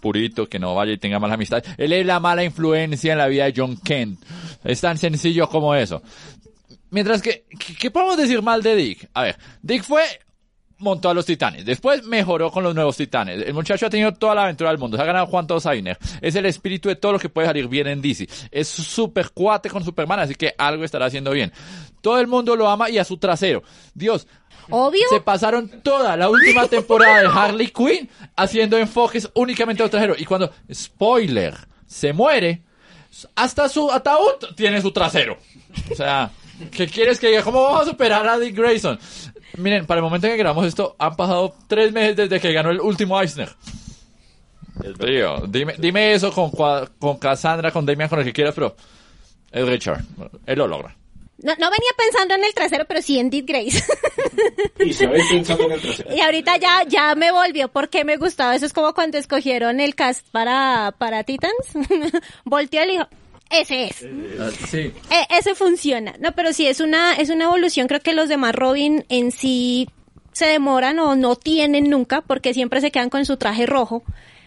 purito 0.00 0.46
que 0.46 0.58
no 0.58 0.74
vaya 0.74 0.92
y 0.92 0.98
tenga 0.98 1.18
mala 1.18 1.34
amistad. 1.34 1.64
Él 1.78 1.94
es 1.94 2.04
la 2.04 2.20
mala 2.20 2.44
influencia 2.44 3.12
en 3.12 3.18
la 3.18 3.28
vida 3.28 3.44
de 3.46 3.54
John 3.56 3.78
Kent. 3.78 4.20
Es 4.62 4.82
tan 4.82 4.98
sencillo 4.98 5.48
como 5.48 5.74
eso. 5.74 6.02
Mientras 6.90 7.22
que, 7.22 7.44
¿qué 7.78 7.90
podemos 7.90 8.18
decir 8.18 8.42
mal 8.42 8.62
de 8.62 8.76
Dick? 8.76 9.08
A 9.14 9.22
ver, 9.22 9.38
Dick 9.62 9.82
fue 9.82 10.02
montó 10.78 11.08
a 11.08 11.14
los 11.14 11.26
titanes. 11.26 11.64
Después 11.64 12.04
mejoró 12.04 12.50
con 12.50 12.64
los 12.64 12.74
nuevos 12.74 12.96
titanes. 12.96 13.46
El 13.46 13.54
muchacho 13.54 13.86
ha 13.86 13.90
tenido 13.90 14.12
toda 14.12 14.34
la 14.34 14.44
aventura 14.44 14.70
del 14.70 14.78
mundo. 14.78 14.96
Se 14.96 15.02
ha 15.02 15.06
ganado 15.06 15.26
Juan 15.26 15.46
Sainer. 15.60 15.98
Es 16.20 16.34
el 16.34 16.46
espíritu 16.46 16.88
de 16.88 16.96
todo 16.96 17.12
lo 17.12 17.18
que 17.18 17.28
puede 17.28 17.46
salir 17.46 17.68
bien 17.68 17.86
en 17.86 18.02
DC. 18.02 18.28
Es 18.50 18.68
súper 18.68 19.30
cuate 19.30 19.70
con 19.70 19.84
Superman, 19.84 20.20
así 20.20 20.34
que 20.34 20.54
algo 20.58 20.84
estará 20.84 21.06
haciendo 21.06 21.30
bien. 21.30 21.52
Todo 22.00 22.18
el 22.20 22.26
mundo 22.26 22.56
lo 22.56 22.68
ama 22.68 22.90
y 22.90 22.98
a 22.98 23.04
su 23.04 23.16
trasero. 23.16 23.62
Dios. 23.94 24.26
Obvio. 24.70 25.04
Se 25.10 25.20
pasaron 25.20 25.68
toda 25.82 26.16
la 26.16 26.28
última 26.28 26.66
temporada 26.66 27.20
de 27.20 27.28
Harley 27.28 27.68
Quinn 27.68 28.08
haciendo 28.36 28.78
enfoques 28.78 29.28
únicamente 29.34 29.82
a 29.82 29.88
trasero. 29.88 30.14
Y 30.16 30.24
cuando, 30.24 30.50
spoiler, 30.72 31.54
se 31.86 32.12
muere, 32.12 32.62
hasta 33.34 33.68
su 33.68 33.90
ataúd 33.90 34.54
tiene 34.56 34.80
su 34.80 34.90
trasero. 34.90 35.38
O 35.90 35.94
sea, 35.94 36.30
¿qué 36.70 36.86
quieres 36.86 37.18
que 37.18 37.28
diga? 37.28 37.42
¿Cómo 37.42 37.62
vamos 37.62 37.82
a 37.82 37.90
superar 37.90 38.26
a 38.26 38.38
Dick 38.38 38.56
Grayson? 38.56 38.98
Miren, 39.56 39.86
para 39.86 39.98
el 39.98 40.04
momento 40.04 40.26
en 40.26 40.32
que 40.32 40.38
grabamos 40.38 40.66
esto, 40.66 40.96
han 40.98 41.16
pasado 41.16 41.54
tres 41.68 41.92
meses 41.92 42.16
desde 42.16 42.40
que 42.40 42.52
ganó 42.52 42.70
el 42.70 42.80
último 42.80 43.20
Eisner. 43.20 43.50
Tío, 44.98 45.44
dime, 45.48 45.74
dime 45.78 46.14
eso 46.14 46.32
con, 46.32 46.50
con 46.98 47.18
Cassandra, 47.18 47.70
con 47.70 47.86
Damian, 47.86 48.08
con 48.08 48.18
el 48.18 48.24
que 48.24 48.32
quieras, 48.32 48.54
pero 48.54 48.74
es 49.52 49.66
Richard. 49.66 50.02
Él 50.46 50.58
lo 50.58 50.66
logra. 50.66 50.96
No, 51.38 51.52
no, 51.58 51.70
venía 51.70 51.90
pensando 51.96 52.34
en 52.34 52.44
el 52.44 52.54
trasero, 52.54 52.84
pero 52.86 53.02
sí 53.02 53.18
en 53.18 53.28
Dick 53.28 53.46
Grace. 53.46 53.84
y 54.80 54.92
se 54.92 55.06
pensando 55.08 55.64
en 55.64 55.72
el 55.72 55.80
trasero. 55.80 56.14
Y 56.14 56.20
ahorita 56.20 56.56
ya, 56.56 56.84
ya 56.88 57.14
me 57.14 57.30
volvió 57.30 57.68
porque 57.68 58.04
me 58.04 58.16
gustaba. 58.16 58.54
Eso 58.54 58.66
es 58.66 58.72
como 58.72 58.94
cuando 58.94 59.18
escogieron 59.18 59.78
el 59.78 59.94
cast 59.94 60.26
para, 60.30 60.94
para 60.96 61.22
Titans. 61.24 61.54
Volteó 62.44 62.82
y 62.84 62.92
dijo, 62.92 63.08
ese 63.50 63.86
es. 63.86 64.06
Ah, 64.40 64.50
sí. 64.68 64.92
E, 65.10 65.26
ese 65.38 65.54
funciona. 65.54 66.14
No, 66.18 66.32
pero 66.32 66.52
sí, 66.52 66.66
es 66.66 66.80
una, 66.80 67.14
es 67.14 67.30
una 67.30 67.44
evolución. 67.44 67.86
Creo 67.86 68.00
que 68.00 68.14
los 68.14 68.28
demás 68.28 68.54
Robin 68.54 69.04
en 69.08 69.32
sí 69.32 69.88
se 70.32 70.46
demoran 70.46 70.98
o 70.98 71.14
no 71.14 71.36
tienen 71.36 71.88
nunca 71.88 72.20
porque 72.20 72.54
siempre 72.54 72.80
se 72.80 72.90
quedan 72.90 73.10
con 73.10 73.24
su 73.24 73.36
traje 73.36 73.66
rojo. 73.66 74.02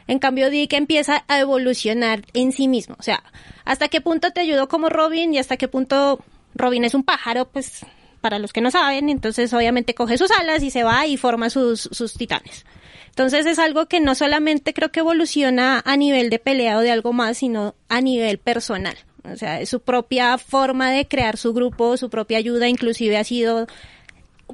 En 0.08 0.20
cambio, 0.20 0.50
Dick 0.50 0.74
empieza 0.74 1.24
a 1.28 1.40
evolucionar 1.40 2.24
en 2.34 2.52
sí 2.52 2.68
mismo. 2.68 2.96
O 3.00 3.04
sea, 3.04 3.24
hasta 3.66 3.88
qué 3.90 4.02
punto 4.02 4.32
te 4.32 4.42
ayudó 4.42 4.68
como 4.68 4.90
Robin 4.90 5.34
y 5.34 5.40
hasta 5.40 5.58
qué 5.58 5.68
punto 5.68 6.24
Robin 6.56 6.86
es 6.86 6.94
un 6.94 7.04
pájaro, 7.04 7.48
pues 7.50 7.86
para 8.22 8.40
los 8.40 8.54
que 8.54 8.62
no 8.62 8.72
saben, 8.72 9.10
entonces 9.10 9.54
obviamente 9.54 9.96
coge 9.96 10.18
sus 10.18 10.32
alas 10.32 10.64
y 10.64 10.72
se 10.72 10.84
va 10.84 11.06
y 11.06 11.18
forma 11.18 11.50
sus, 11.50 11.90
sus 11.92 12.14
titanes. 12.14 12.66
Entonces 13.10 13.46
es 13.46 13.58
algo 13.58 13.88
que 13.88 14.00
no 14.00 14.14
solamente 14.14 14.74
creo 14.74 14.92
que 14.92 15.00
evoluciona 15.00 15.82
a 15.86 15.98
nivel 15.98 16.30
de 16.30 16.40
pelea 16.40 16.78
o 16.78 16.82
de 16.82 16.92
algo 16.92 17.14
más, 17.14 17.38
sino 17.38 17.74
a 17.90 18.00
nivel 18.02 18.38
personal. 18.38 18.96
O 19.24 19.36
sea, 19.36 19.60
es 19.60 19.70
su 19.70 19.80
propia 19.80 20.38
forma 20.38 20.92
de 20.92 21.08
crear 21.08 21.38
su 21.38 21.54
grupo, 21.54 21.98
su 21.98 22.10
propia 22.10 22.38
ayuda, 22.38 22.70
inclusive 22.70 23.18
ha 23.18 23.24
sido 23.24 23.68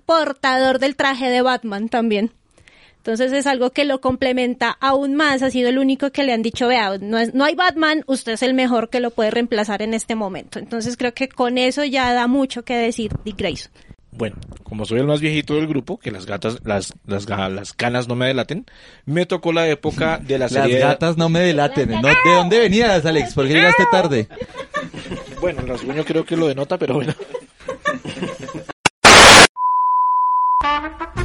portador 0.05 0.79
del 0.79 0.95
traje 0.95 1.29
de 1.29 1.41
Batman 1.41 1.89
también. 1.89 2.31
Entonces 3.05 3.33
es 3.33 3.47
algo 3.47 3.71
que 3.71 3.83
lo 3.83 3.99
complementa 3.99 4.77
aún 4.79 5.15
más. 5.15 5.43
Ha 5.43 5.49
sido 5.49 5.67
el 5.67 5.77
único 5.77 6.11
que 6.11 6.23
le 6.23 6.31
han 6.31 6.41
dicho, 6.41 6.69
vea, 6.69 6.97
no, 6.99 7.19
es, 7.19 7.33
no 7.33 7.43
hay 7.43 7.53
Batman, 7.53 8.05
usted 8.07 8.31
es 8.31 8.43
el 8.43 8.53
mejor 8.53 8.89
que 8.89 9.01
lo 9.01 9.11
puede 9.11 9.29
reemplazar 9.29 9.81
en 9.81 9.93
este 9.93 10.15
momento. 10.15 10.57
Entonces 10.57 10.95
creo 10.95 11.13
que 11.13 11.27
con 11.27 11.57
eso 11.57 11.83
ya 11.83 12.13
da 12.13 12.27
mucho 12.27 12.63
que 12.63 12.77
decir 12.77 13.11
Dick 13.25 13.35
Grayson. 13.35 13.73
Bueno, 14.11 14.37
como 14.63 14.85
soy 14.85 14.99
el 15.01 15.05
más 15.05 15.19
viejito 15.19 15.55
del 15.55 15.67
grupo, 15.67 15.99
que 15.99 16.11
las 16.11 16.25
gatas, 16.25 16.59
las, 16.63 16.93
las, 17.05 17.27
las 17.27 17.73
canas 17.73 18.07
no 18.07 18.15
me 18.15 18.27
delaten, 18.27 18.65
me 19.05 19.25
tocó 19.25 19.51
la 19.51 19.67
época 19.67 20.17
de 20.23 20.37
la 20.37 20.47
serie. 20.47 20.79
Las 20.79 20.91
gatas 20.91 21.17
no 21.17 21.27
me 21.27 21.41
delaten. 21.41 21.89
¿De 21.89 22.31
dónde 22.33 22.57
venías, 22.57 23.05
Alex? 23.05 23.33
¿Por 23.33 23.47
qué 23.47 23.53
llegaste 23.55 23.85
tarde? 23.91 24.27
Bueno, 25.41 25.59
el 25.59 25.67
rasguño 25.67 26.05
creo 26.05 26.23
que 26.23 26.37
lo 26.37 26.47
denota, 26.47 26.77
pero 26.77 26.93
bueno. 26.93 27.13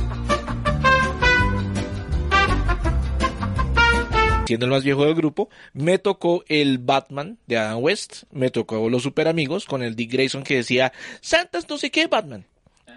siendo 4.49 4.64
el 4.64 4.73
más 4.73 4.83
viejo 4.83 5.05
del 5.05 5.14
grupo, 5.14 5.50
me 5.75 5.99
tocó 5.99 6.43
el 6.49 6.78
Batman 6.78 7.37
de 7.47 7.59
Adam 7.59 7.83
West, 7.83 8.23
me 8.33 8.49
tocó 8.49 8.88
los 8.88 9.02
super 9.02 9.28
amigos 9.28 9.67
con 9.67 9.83
el 9.83 9.95
Dick 9.95 10.11
Grayson 10.11 10.43
que 10.43 10.57
decía, 10.57 10.90
Santas 11.21 11.69
no 11.69 11.76
sé 11.76 11.90
qué 11.90 12.07
Batman. 12.07 12.47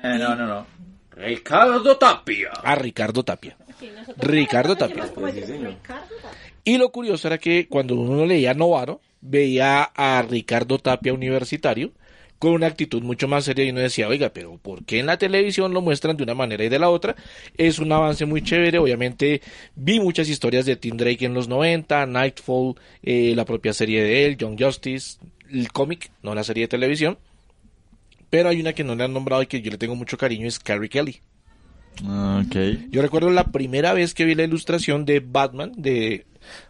Eh, 0.01 0.15
no, 0.17 0.33
no, 0.33 0.47
no. 0.47 0.65
Ricardo 1.11 1.97
Tapia. 1.97 2.51
Ah, 2.63 2.75
Ricardo 2.75 3.23
Tapia. 3.23 3.57
Ricardo 4.15 4.77
Tapia. 4.77 5.11
Y 6.63 6.77
lo 6.77 6.89
curioso 6.89 7.27
era 7.27 7.37
que 7.37 7.67
cuando 7.67 7.95
uno 7.95 8.25
leía 8.25 8.53
Novaro, 8.53 9.01
veía 9.19 9.83
a 9.83 10.21
Ricardo 10.21 10.79
Tapia 10.79 11.13
universitario 11.13 11.91
con 12.41 12.53
una 12.53 12.65
actitud 12.65 13.03
mucho 13.03 13.27
más 13.27 13.45
seria 13.45 13.65
y 13.65 13.69
uno 13.69 13.81
decía, 13.81 14.07
oiga, 14.07 14.31
pero 14.33 14.57
¿por 14.57 14.83
qué 14.83 14.97
en 14.97 15.05
la 15.05 15.19
televisión 15.19 15.75
lo 15.75 15.81
muestran 15.81 16.17
de 16.17 16.23
una 16.23 16.33
manera 16.33 16.63
y 16.63 16.69
de 16.69 16.79
la 16.79 16.89
otra? 16.89 17.15
Es 17.55 17.77
un 17.77 17.91
avance 17.91 18.25
muy 18.25 18.41
chévere, 18.41 18.79
obviamente 18.79 19.43
vi 19.75 19.99
muchas 19.99 20.27
historias 20.27 20.65
de 20.65 20.75
Tim 20.75 20.97
Drake 20.97 21.23
en 21.23 21.35
los 21.35 21.47
90, 21.47 22.07
Nightfall, 22.07 22.73
eh, 23.03 23.33
la 23.35 23.45
propia 23.45 23.73
serie 23.73 24.01
de 24.01 24.25
él, 24.25 24.37
Young 24.37 24.59
Justice, 24.59 25.19
el 25.51 25.71
cómic, 25.71 26.09
no 26.23 26.33
la 26.33 26.43
serie 26.43 26.63
de 26.63 26.69
televisión, 26.69 27.19
pero 28.31 28.49
hay 28.49 28.59
una 28.59 28.73
que 28.73 28.83
no 28.83 28.95
le 28.95 29.03
han 29.03 29.13
nombrado 29.13 29.43
y 29.43 29.45
que 29.45 29.61
yo 29.61 29.69
le 29.69 29.77
tengo 29.77 29.95
mucho 29.95 30.17
cariño, 30.17 30.47
es 30.47 30.57
Carrie 30.57 30.89
Kelly. 30.89 31.21
Okay. 32.47 32.87
Yo 32.89 33.03
recuerdo 33.03 33.29
la 33.29 33.51
primera 33.51 33.93
vez 33.93 34.15
que 34.15 34.25
vi 34.25 34.33
la 34.33 34.45
ilustración 34.45 35.05
de 35.05 35.19
Batman 35.19 35.73
de 35.77 36.25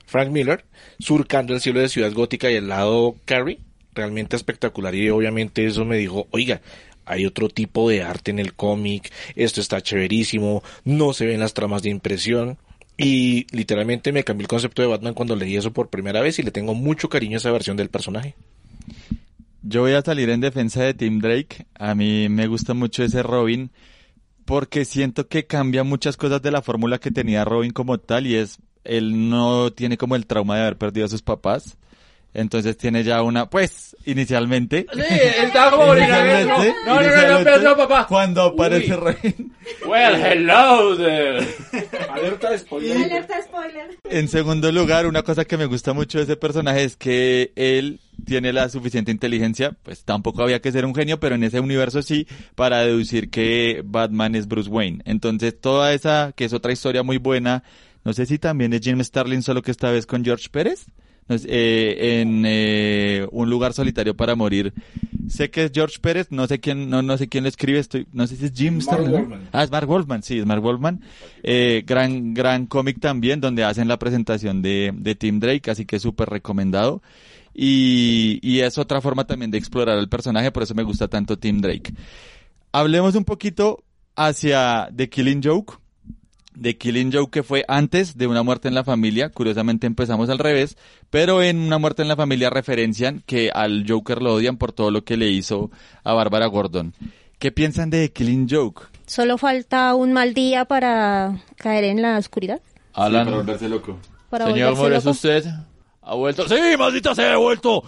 Frank 0.05 0.31
Miller 0.31 0.65
surcando 0.99 1.53
el 1.53 1.61
cielo 1.61 1.79
de 1.79 1.87
Ciudad 1.87 2.11
Gótica 2.11 2.51
y 2.51 2.55
el 2.55 2.67
lado 2.67 3.15
Carrie 3.23 3.59
realmente 3.93 4.35
espectacular 4.35 4.95
y 4.95 5.09
obviamente 5.09 5.65
eso 5.65 5.85
me 5.85 5.97
dijo, 5.97 6.27
oiga, 6.31 6.61
hay 7.05 7.25
otro 7.25 7.49
tipo 7.49 7.89
de 7.89 8.03
arte 8.03 8.31
en 8.31 8.39
el 8.39 8.53
cómic, 8.53 9.11
esto 9.35 9.59
está 9.61 9.81
chéverísimo, 9.81 10.63
no 10.85 11.13
se 11.13 11.25
ven 11.25 11.39
las 11.39 11.53
tramas 11.53 11.81
de 11.83 11.89
impresión. 11.89 12.57
Y 12.97 13.47
literalmente 13.55 14.11
me 14.11 14.23
cambió 14.23 14.43
el 14.43 14.49
concepto 14.49 14.81
de 14.81 14.87
Batman 14.87 15.15
cuando 15.15 15.35
leí 15.35 15.55
eso 15.55 15.73
por 15.73 15.89
primera 15.89 16.21
vez 16.21 16.37
y 16.37 16.43
le 16.43 16.51
tengo 16.51 16.75
mucho 16.75 17.09
cariño 17.09 17.35
a 17.35 17.37
esa 17.37 17.51
versión 17.51 17.75
del 17.75 17.89
personaje. 17.89 18.35
Yo 19.63 19.81
voy 19.81 19.93
a 19.93 20.01
salir 20.01 20.29
en 20.29 20.39
defensa 20.39 20.83
de 20.83 20.93
Tim 20.93 21.19
Drake. 21.19 21.65
A 21.73 21.95
mí 21.95 22.29
me 22.29 22.47
gusta 22.47 22.73
mucho 22.75 23.03
ese 23.03 23.23
Robin 23.23 23.71
porque 24.45 24.85
siento 24.85 25.27
que 25.27 25.47
cambia 25.47 25.83
muchas 25.83 26.15
cosas 26.15 26.41
de 26.41 26.51
la 26.51 26.61
fórmula 26.61 26.99
que 26.99 27.09
tenía 27.09 27.43
Robin 27.43 27.71
como 27.71 27.97
tal 27.97 28.27
y 28.27 28.35
es, 28.35 28.59
él 28.83 29.29
no 29.29 29.71
tiene 29.71 29.97
como 29.97 30.15
el 30.15 30.27
trauma 30.27 30.55
de 30.55 30.61
haber 30.61 30.77
perdido 30.77 31.05
a 31.05 31.09
sus 31.09 31.21
papás 31.21 31.77
entonces 32.33 32.77
tiene 32.77 33.03
ya 33.03 33.21
una, 33.23 33.49
pues, 33.49 33.95
inicialmente. 34.05 34.85
Sí, 34.93 35.01
está 35.43 35.69
como 35.69 35.95
inicialmente, 35.97 36.73
No, 36.85 37.01
no, 37.01 37.09
no, 37.09 37.43
no, 37.43 37.57
no, 37.57 37.77
papá. 37.77 38.07
Cuando 38.07 38.43
aparece 38.43 38.95
Rey. 38.95 39.35
Well, 39.85 40.15
hello 40.15 40.95
there. 40.95 41.45
Alerta 42.09 42.51
de 42.51 42.59
spoiler. 42.59 42.97
Alerta 42.97 43.41
spoiler. 43.41 43.99
En 44.09 44.27
segundo 44.27 44.71
lugar, 44.71 45.05
una 45.05 45.23
cosa 45.23 45.45
que 45.45 45.57
me 45.57 45.65
gusta 45.65 45.93
mucho 45.93 46.19
de 46.19 46.23
ese 46.23 46.37
personaje 46.37 46.83
es 46.83 46.95
que 46.95 47.51
él 47.55 47.99
tiene 48.25 48.53
la 48.53 48.69
suficiente 48.69 49.11
inteligencia, 49.11 49.75
pues 49.83 50.03
tampoco 50.03 50.43
había 50.43 50.61
que 50.61 50.71
ser 50.71 50.85
un 50.85 50.95
genio, 50.95 51.19
pero 51.19 51.35
en 51.35 51.43
ese 51.43 51.59
universo 51.59 52.01
sí, 52.01 52.27
para 52.55 52.79
deducir 52.79 53.29
que 53.29 53.81
Batman 53.83 54.35
es 54.35 54.47
Bruce 54.47 54.69
Wayne. 54.69 55.01
Entonces 55.05 55.59
toda 55.59 55.93
esa, 55.93 56.31
que 56.35 56.45
es 56.45 56.53
otra 56.53 56.71
historia 56.71 57.03
muy 57.03 57.17
buena, 57.17 57.63
no 58.03 58.13
sé 58.13 58.25
si 58.25 58.39
también 58.39 58.73
es 58.73 58.81
Jim 58.81 59.03
Starlin, 59.03 59.43
solo 59.43 59.61
que 59.61 59.71
esta 59.71 59.91
vez 59.91 60.05
con 60.05 60.23
George 60.23 60.47
Pérez 60.49 60.85
eh, 61.47 62.19
en 62.21 62.43
eh, 62.45 63.27
un 63.31 63.49
lugar 63.49 63.73
solitario 63.73 64.15
para 64.15 64.35
morir. 64.35 64.73
Sé 65.29 65.49
que 65.49 65.65
es 65.65 65.71
George 65.73 65.97
Pérez, 66.01 66.27
no 66.29 66.47
sé 66.47 66.59
quién, 66.59 66.89
no, 66.89 67.01
no 67.01 67.17
sé 67.17 67.29
quién 67.29 67.43
lo 67.43 67.49
escribe, 67.49 67.79
estoy, 67.79 68.07
no 68.11 68.27
sé 68.27 68.35
si 68.35 68.45
es 68.45 68.53
Jim 68.53 68.81
Starlin. 68.81 69.33
Ah, 69.51 69.63
es 69.63 69.71
Mark 69.71 69.87
Wolfman, 69.87 70.23
sí, 70.23 70.39
es 70.39 70.45
Mark 70.45 70.61
Wolfman. 70.61 71.01
Eh, 71.43 71.83
gran, 71.85 72.33
gran 72.33 72.65
cómic 72.65 72.99
también, 72.99 73.39
donde 73.39 73.63
hacen 73.63 73.87
la 73.87 73.97
presentación 73.97 74.61
de, 74.61 74.91
de 74.93 75.15
Tim 75.15 75.39
Drake, 75.39 75.71
así 75.71 75.85
que 75.85 75.99
súper 75.99 76.29
recomendado. 76.29 77.01
Y, 77.53 78.39
y 78.41 78.59
es 78.59 78.77
otra 78.77 79.01
forma 79.01 79.25
también 79.25 79.51
de 79.51 79.57
explorar 79.57 79.97
el 79.97 80.09
personaje, 80.09 80.51
por 80.51 80.63
eso 80.63 80.75
me 80.75 80.83
gusta 80.83 81.07
tanto 81.07 81.37
Tim 81.37 81.61
Drake. 81.61 81.93
Hablemos 82.71 83.15
un 83.15 83.25
poquito 83.25 83.83
hacia 84.15 84.89
The 84.95 85.09
Killing 85.09 85.41
Joke 85.43 85.80
de 86.55 86.77
Killing 86.77 87.11
Joke 87.11 87.31
que 87.31 87.43
fue 87.43 87.63
antes 87.67 88.17
de 88.17 88.27
Una 88.27 88.43
muerte 88.43 88.67
en 88.67 88.75
la 88.75 88.83
familia. 88.83 89.29
Curiosamente 89.29 89.87
empezamos 89.87 90.29
al 90.29 90.39
revés, 90.39 90.77
pero 91.09 91.41
en 91.41 91.59
Una 91.59 91.77
muerte 91.77 92.01
en 92.01 92.07
la 92.07 92.15
familia 92.15 92.49
referencian 92.49 93.23
que 93.25 93.51
al 93.53 93.85
Joker 93.87 94.21
lo 94.21 94.33
odian 94.33 94.57
por 94.57 94.71
todo 94.71 94.91
lo 94.91 95.03
que 95.03 95.17
le 95.17 95.29
hizo 95.29 95.71
a 96.03 96.13
Bárbara 96.13 96.47
Gordon. 96.47 96.93
¿Qué 97.39 97.51
piensan 97.51 97.89
de 97.89 98.11
Killing 98.11 98.47
Joke? 98.49 98.83
Solo 99.07 99.37
falta 99.37 99.95
un 99.95 100.13
mal 100.13 100.33
día 100.33 100.65
para 100.65 101.41
caer 101.57 101.85
en 101.85 102.01
la 102.01 102.17
oscuridad. 102.17 102.61
Alan, 102.93 103.25
para 103.25 103.37
volverse 103.37 103.67
loco. 103.67 103.97
Señor 104.31 104.75
Mores, 104.75 105.05
usted 105.05 105.45
ha 106.01 106.15
vuelto. 106.15 106.47
Sí, 106.47 106.55
maldita 106.77 107.13
se 107.15 107.25
ha 107.25 107.37
vuelto. 107.37 107.83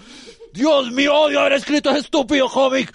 Dios 0.54 0.92
mío, 0.92 1.14
odio 1.16 1.40
haber 1.40 1.54
escrito 1.54 1.90
ese 1.90 2.00
estúpido 2.00 2.50
cómic. 2.50 2.94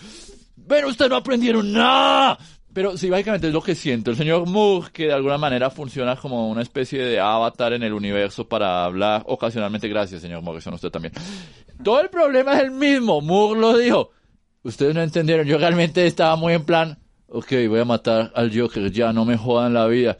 Pero 0.66 0.88
ustedes 0.88 1.10
no 1.10 1.16
aprendieron 1.16 1.72
nada. 1.72 2.38
Pero 2.78 2.96
sí, 2.96 3.10
básicamente 3.10 3.48
es 3.48 3.52
lo 3.52 3.60
que 3.60 3.74
siento. 3.74 4.12
El 4.12 4.16
señor 4.16 4.46
Moore, 4.46 4.90
que 4.92 5.06
de 5.06 5.12
alguna 5.12 5.36
manera 5.36 5.68
funciona 5.68 6.14
como 6.14 6.48
una 6.48 6.62
especie 6.62 7.04
de 7.04 7.18
avatar 7.18 7.72
en 7.72 7.82
el 7.82 7.92
universo 7.92 8.46
para 8.46 8.84
hablar 8.84 9.24
ocasionalmente. 9.26 9.88
Gracias, 9.88 10.22
señor 10.22 10.42
Morrison, 10.42 10.74
usted 10.74 10.88
también. 10.88 11.12
Todo 11.82 12.00
el 12.00 12.08
problema 12.08 12.54
es 12.54 12.62
el 12.62 12.70
mismo. 12.70 13.20
Moore 13.20 13.60
lo 13.60 13.76
dijo. 13.76 14.12
Ustedes 14.62 14.94
no 14.94 15.02
entendieron. 15.02 15.44
Yo 15.44 15.58
realmente 15.58 16.06
estaba 16.06 16.36
muy 16.36 16.52
en 16.52 16.62
plan. 16.62 16.96
ok, 17.26 17.52
voy 17.68 17.80
a 17.80 17.84
matar 17.84 18.30
al 18.32 18.56
Joker, 18.56 18.92
ya 18.92 19.12
no 19.12 19.24
me 19.24 19.36
jodan 19.36 19.74
la 19.74 19.88
vida. 19.88 20.16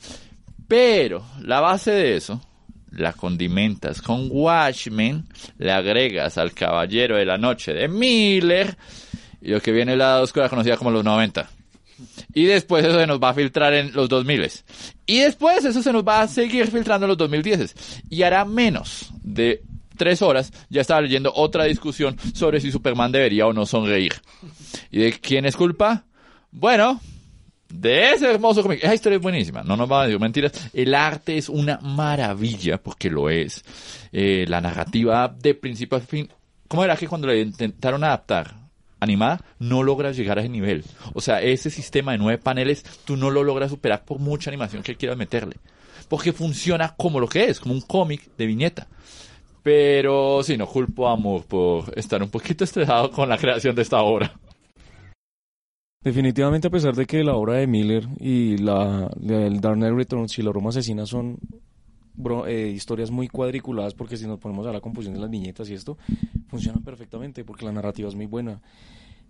Pero 0.67 1.23
la 1.41 1.61
base 1.61 1.93
de 1.93 2.17
eso, 2.17 2.41
la 2.91 3.13
condimentas 3.13 4.03
con 4.03 4.27
Watchmen, 4.33 5.29
le 5.59 5.71
agregas 5.71 6.37
al 6.39 6.55
Caballero 6.55 7.19
de 7.19 7.25
la 7.25 7.39
Noche 7.39 7.73
de 7.73 7.87
Miller, 7.87 8.77
y 9.41 9.51
lo 9.51 9.61
que 9.61 9.71
viene 9.71 9.95
la 9.95 10.21
oscura 10.21 10.49
conocida 10.49 10.77
como 10.77 10.91
los 10.91 11.05
90. 11.05 11.51
Y 12.35 12.45
después 12.45 12.85
eso 12.85 12.99
se 12.99 13.07
nos 13.07 13.21
va 13.21 13.31
a 13.31 13.35
filtrar 13.35 13.75
en 13.75 13.93
los 13.93 14.09
2000. 14.09 14.51
Y 15.07 15.19
después 15.21 15.65
eso 15.65 15.83
se 15.83 15.93
nos 15.93 16.05
va 16.07 16.23
a 16.23 16.29
seguir 16.29 16.71
filtrando 16.71 17.07
en 17.07 17.09
los 17.09 17.19
2010. 17.19 17.75
Y 18.11 18.23
hará 18.23 18.45
menos 18.45 19.11
de 19.23 19.63
tres 19.97 20.23
horas, 20.23 20.53
ya 20.71 20.81
estaba 20.81 21.03
leyendo 21.03 21.33
otra 21.35 21.65
discusión 21.65 22.17
sobre 22.33 22.61
si 22.61 22.71
Superman 22.73 23.13
debería 23.13 23.47
o 23.47 23.53
no 23.53 23.67
sonreír. 23.67 24.15
¿Y 24.91 25.01
de 25.01 25.13
quién 25.13 25.45
es 25.45 25.57
culpa? 25.57 26.05
Bueno, 26.51 27.01
de 27.69 28.13
ese 28.13 28.31
hermoso 28.31 28.63
cómic. 28.63 28.83
Esa 28.83 28.95
historia 28.95 29.17
es 29.17 29.23
buenísima, 29.23 29.63
no 29.63 29.77
nos 29.77 29.91
va 29.91 30.03
a 30.03 30.07
decir 30.07 30.21
mentiras. 30.21 30.71
El 30.73 30.95
arte 30.95 31.37
es 31.37 31.49
una 31.49 31.79
maravilla, 31.83 32.79
porque 32.79 33.11
lo 33.11 33.29
es. 33.29 33.65
Eh, 34.13 34.47
la 34.49 34.61
narrativa 34.61 35.29
de 35.29 35.55
principio 35.55 35.99
a 35.99 36.01
fin. 36.01 36.29
¿Cómo 36.67 36.85
era 36.85 36.97
que 36.97 37.09
cuando 37.09 37.29
le 37.29 37.41
intentaron 37.41 38.05
adaptar 38.05 38.55
animada, 39.01 39.41
no 39.59 39.83
logras 39.83 40.17
llegar 40.17 40.39
a 40.39 40.43
ese 40.43 40.51
nivel? 40.51 40.85
O 41.15 41.21
sea, 41.21 41.41
ese 41.41 41.71
sistema 41.71 42.13
de 42.13 42.19
nueve 42.19 42.39
paneles, 42.39 42.85
tú 43.05 43.17
no 43.17 43.31
lo 43.31 43.43
logras 43.43 43.71
superar 43.71 44.05
por 44.05 44.19
mucha 44.19 44.51
animación 44.51 44.83
que 44.83 44.97
quieras 44.97 45.19
meterle. 45.19 45.57
Porque 46.09 46.33
funciona 46.33 46.95
como 46.97 47.21
lo 47.21 47.29
que 47.29 47.45
es, 47.45 47.61
como 47.61 47.75
un 47.75 47.81
cómic 47.83 48.31
de 48.37 48.47
viñeta. 48.47 48.89
Pero 49.63 50.43
sí, 50.43 50.57
no 50.57 50.67
culpo 50.67 51.09
a 51.09 51.17
Moore 51.17 51.45
por 51.47 51.99
estar 51.99 52.23
un 52.23 52.31
poquito 52.31 52.65
estresado 52.65 53.11
con 53.11 53.29
la 53.29 53.37
creación 53.37 53.75
de 53.75 53.83
esta 53.83 54.01
obra. 54.01 54.33
Definitivamente, 56.03 56.69
a 56.69 56.71
pesar 56.71 56.95
de 56.95 57.07
que 57.07 57.25
la 57.25 57.35
obra 57.35 57.55
de 57.55 57.67
Miller 57.67 58.07
y 58.21 58.57
la 58.59 59.11
el 59.21 59.61
Dark 59.61 59.77
Knight 59.77 59.95
Returns 59.95 60.39
y 60.39 60.43
la 60.43 60.53
Roma 60.53 60.71
Asesina 60.71 61.05
son 61.07 61.39
eh, 62.47 62.69
historias 62.69 63.11
muy 63.11 63.29
cuadriculadas, 63.29 63.95
porque 63.95 64.17
si 64.17 64.27
nos 64.27 64.39
ponemos 64.39 64.67
a 64.67 64.73
la 64.73 64.81
composición 64.81 65.15
de 65.15 65.21
las 65.21 65.31
viñetas 65.31 65.69
y 65.71 65.75
esto, 65.75 65.97
funcionan 66.49 66.83
perfectamente 66.83 67.45
porque 67.45 67.65
la 67.65 67.73
narrativa 67.73 68.09
es 68.09 68.15
muy 68.15 68.27
buena. 68.27 68.61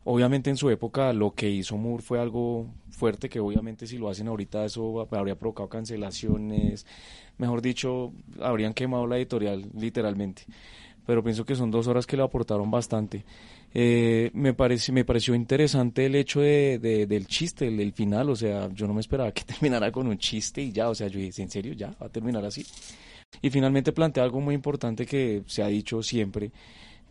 Obviamente 0.04 0.48
en 0.48 0.56
su 0.56 0.70
época 0.70 1.12
lo 1.12 1.32
que 1.34 1.50
hizo 1.50 1.76
Moore 1.76 2.02
fue 2.02 2.18
algo 2.18 2.66
fuerte 2.90 3.28
que 3.28 3.40
obviamente 3.40 3.86
si 3.86 3.98
lo 3.98 4.08
hacen 4.08 4.28
ahorita 4.28 4.64
eso 4.64 5.06
habría 5.10 5.38
provocado 5.38 5.68
cancelaciones, 5.68 6.86
mejor 7.36 7.60
dicho, 7.60 8.12
habrían 8.40 8.72
quemado 8.72 9.06
la 9.06 9.18
editorial 9.18 9.66
literalmente. 9.74 10.44
Pero 11.04 11.22
pienso 11.22 11.44
que 11.44 11.54
son 11.54 11.70
dos 11.70 11.86
horas 11.88 12.06
que 12.06 12.16
le 12.16 12.22
aportaron 12.22 12.70
bastante. 12.70 13.24
Eh, 13.74 14.30
me, 14.32 14.54
parece, 14.54 14.92
me 14.92 15.04
pareció 15.04 15.34
interesante 15.34 16.06
el 16.06 16.14
hecho 16.14 16.40
de, 16.40 16.78
del 16.78 17.26
chiste, 17.26 17.68
el, 17.68 17.78
el, 17.80 17.92
final, 17.92 18.30
o 18.30 18.36
sea, 18.36 18.68
yo 18.72 18.86
no 18.86 18.94
me 18.94 19.00
esperaba 19.00 19.32
que 19.32 19.42
terminara 19.46 19.92
con 19.92 20.06
un 20.06 20.18
chiste 20.18 20.62
y 20.62 20.72
ya, 20.72 20.88
o 20.88 20.94
sea, 20.94 21.08
yo 21.08 21.18
dije, 21.18 21.42
¿en 21.42 21.50
serio 21.50 21.74
ya? 21.74 21.94
¿Va 22.00 22.06
a 22.06 22.08
terminar 22.08 22.44
así? 22.44 22.64
Y 23.42 23.50
finalmente 23.50 23.92
plantea 23.92 24.24
algo 24.24 24.40
muy 24.40 24.54
importante 24.54 25.04
que 25.06 25.42
se 25.46 25.62
ha 25.62 25.66
dicho 25.68 26.02
siempre, 26.02 26.50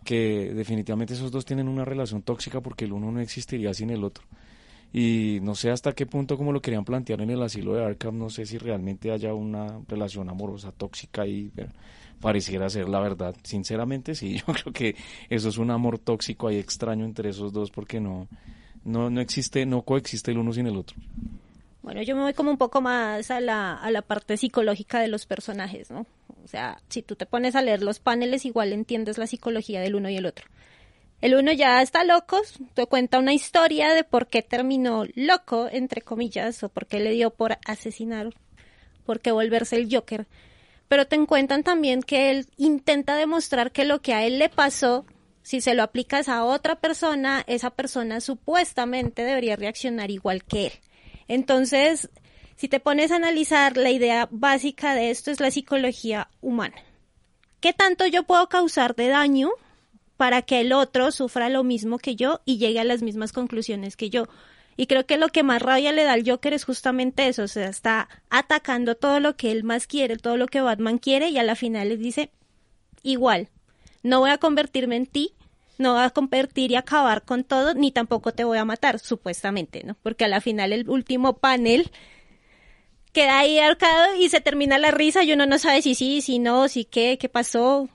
que 0.04 0.52
definitivamente 0.54 1.14
esos 1.14 1.32
dos 1.32 1.46
tienen 1.46 1.68
una 1.68 1.86
relación 1.86 2.24
tóxica 2.24 2.62
porque 2.62 2.86
el 2.86 2.94
uno 2.94 3.12
no 3.12 3.20
existiría 3.20 3.74
sin 3.74 3.92
el 3.92 4.04
otro. 4.04 4.26
Y 4.94 5.40
no 5.42 5.54
sé 5.54 5.70
hasta 5.70 5.92
qué 5.92 6.06
punto 6.06 6.38
como 6.38 6.52
lo 6.52 6.62
querían 6.62 6.86
plantear 6.86 7.22
en 7.22 7.30
el 7.30 7.42
asilo 7.42 7.74
de 7.74 7.84
Arkham, 7.84 8.18
no 8.18 8.30
sé 8.30 8.46
si 8.46 8.58
realmente 8.58 9.12
haya 9.12 9.34
una 9.34 9.80
relación 9.88 10.30
amorosa 10.30 10.72
tóxica 10.72 11.28
y 11.28 11.52
pareciera 12.22 12.70
ser 12.70 12.90
la 12.90 13.00
verdad. 13.00 13.36
Sinceramente 13.44 14.16
sí, 14.16 14.38
yo 14.48 14.54
creo 14.54 14.74
que 14.74 14.96
eso 15.30 15.50
es 15.50 15.58
un 15.58 15.72
amor 15.72 16.00
tóxico 16.00 16.48
ahí 16.48 16.58
extraño 16.58 17.06
entre 17.06 17.30
esos 17.30 17.52
dos 17.52 17.70
porque 17.70 18.00
no, 18.00 18.28
no, 18.86 19.10
no 19.10 19.22
existe, 19.22 19.66
no 19.66 19.82
coexiste 19.82 20.32
el 20.32 20.38
uno 20.38 20.54
sin 20.54 20.68
el 20.68 20.78
otro. 20.78 20.96
Bueno, 21.82 22.02
yo 22.02 22.16
me 22.16 22.24
voy 22.24 22.34
como 22.34 22.52
un 22.52 22.58
poco 22.58 22.82
más 22.82 23.32
a 23.32 23.40
la, 23.40 23.74
a 23.76 23.92
la 23.92 24.02
parte 24.02 24.36
psicológica 24.36 25.00
de 25.00 25.08
los 25.08 25.26
personajes, 25.26 25.90
¿no? 25.90 26.06
O 26.44 26.48
sea, 26.48 26.82
si 26.90 27.02
tú 27.02 27.16
te 27.16 27.26
pones 27.26 27.56
a 27.56 27.62
leer 27.62 27.82
los 27.82 28.00
paneles, 28.00 28.46
igual 28.46 28.74
entiendes 28.74 29.18
la 29.18 29.28
psicología 29.28 29.80
del 29.80 29.96
uno 29.96 30.10
y 30.10 30.18
el 30.18 30.26
otro. 30.26 30.48
El 31.20 31.34
uno 31.34 31.52
ya 31.52 31.82
está 31.82 32.04
loco, 32.04 32.40
te 32.76 32.86
cuenta 32.86 33.18
una 33.18 33.34
historia 33.34 33.94
de 33.94 34.04
por 34.04 34.28
qué 34.28 34.44
terminó 34.44 35.06
loco, 35.16 35.68
entre 35.72 36.02
comillas, 36.02 36.62
o 36.62 36.70
por 36.70 36.86
qué 36.86 37.00
le 37.00 37.12
dio 37.12 37.32
por 37.32 37.58
asesinar, 37.66 38.30
por 39.04 39.20
qué 39.20 39.32
volverse 39.32 39.78
el 39.78 39.94
Joker. 39.94 40.28
Pero 40.88 41.08
te 41.08 41.18
cuentan 41.26 41.64
también 41.64 42.04
que 42.04 42.30
él 42.30 42.48
intenta 42.58 43.16
demostrar 43.16 43.72
que 43.72 43.84
lo 43.84 44.02
que 44.02 44.14
a 44.14 44.26
él 44.26 44.38
le 44.38 44.50
pasó, 44.50 45.06
si 45.42 45.60
se 45.60 45.74
lo 45.74 45.82
aplicas 45.82 46.30
a 46.30 46.44
otra 46.44 46.76
persona, 46.76 47.44
esa 47.48 47.72
persona 47.72 48.22
supuestamente 48.22 49.24
debería 49.24 49.56
reaccionar 49.56 50.12
igual 50.12 50.44
que 50.44 50.68
él. 50.68 50.74
Entonces, 51.28 52.10
si 52.58 52.68
te 52.68 52.80
pones 52.80 53.12
a 53.12 53.16
analizar, 53.16 53.76
la 53.76 53.90
idea 53.90 54.28
básica 54.30 54.94
de 54.94 55.10
esto 55.10 55.32
es 55.32 55.40
la 55.40 55.52
psicología 55.52 56.30
humana. 56.42 56.76
¿Qué 57.60 57.74
tanto 57.74 58.06
yo 58.06 58.24
puedo 58.24 58.48
causar 58.50 58.96
de 58.96 59.08
daño 59.08 59.50
para 60.18 60.42
que 60.42 60.62
el 60.62 60.74
otro 60.74 61.12
sufra 61.12 61.50
lo 61.50 61.64
mismo 61.64 62.00
que 62.00 62.16
yo 62.16 62.42
y 62.44 62.58
llegue 62.58 62.80
a 62.80 62.84
las 62.84 63.02
mismas 63.02 63.32
conclusiones 63.32 63.96
que 63.96 64.10
yo? 64.10 64.28
Y 64.76 64.86
creo 64.86 65.06
que 65.06 65.18
lo 65.18 65.30
que 65.30 65.42
más 65.44 65.62
rabia 65.62 65.92
le 65.92 66.04
da 66.04 66.14
al 66.14 66.30
Joker 66.30 66.54
es 66.54 66.66
justamente 66.66 67.28
eso, 67.28 67.44
o 67.44 67.48
sea, 67.48 67.68
está 67.68 68.10
atacando 68.30 68.96
todo 68.96 69.20
lo 69.20 69.36
que 69.36 69.52
él 69.52 69.64
más 69.64 69.88
quiere, 69.88 70.18
todo 70.18 70.38
lo 70.38 70.48
que 70.48 70.62
Batman 70.62 71.00
quiere 71.00 71.30
y 71.30 71.38
a 71.40 71.44
la 71.44 71.56
final 71.56 71.90
les 71.90 72.00
dice, 72.00 72.30
igual, 73.02 73.50
no 74.04 74.20
voy 74.20 74.30
a 74.30 74.38
convertirme 74.38 74.96
en 74.96 75.08
ti, 75.08 75.34
no 75.80 75.94
voy 75.94 76.04
a 76.04 76.12
convertir 76.12 76.72
y 76.72 76.76
acabar 76.76 77.24
con 77.24 77.44
todo, 77.44 77.74
ni 77.74 77.92
tampoco 77.92 78.34
te 78.34 78.44
voy 78.44 78.60
a 78.60 78.66
matar, 78.66 79.00
supuestamente, 79.00 79.84
¿no? 79.84 79.96
Porque 80.04 80.26
a 80.26 80.28
la 80.28 80.42
final 80.42 80.74
el 80.74 80.88
último 80.90 81.38
panel 81.38 81.92
queda 83.14 83.40
ahí 83.40 83.58
arcado 83.58 84.16
y 84.16 84.30
se 84.30 84.42
termina 84.42 84.78
la 84.78 84.92
risa 84.92 85.24
y 85.24 85.34
uno 85.34 85.48
no 85.48 85.58
sabe 85.58 85.82
si 85.82 85.96
sí, 85.96 86.22
si 86.22 86.38
no, 86.38 86.68
si 86.68 86.86
qué, 86.86 87.18
qué 87.20 87.30
pasó, 87.30 87.90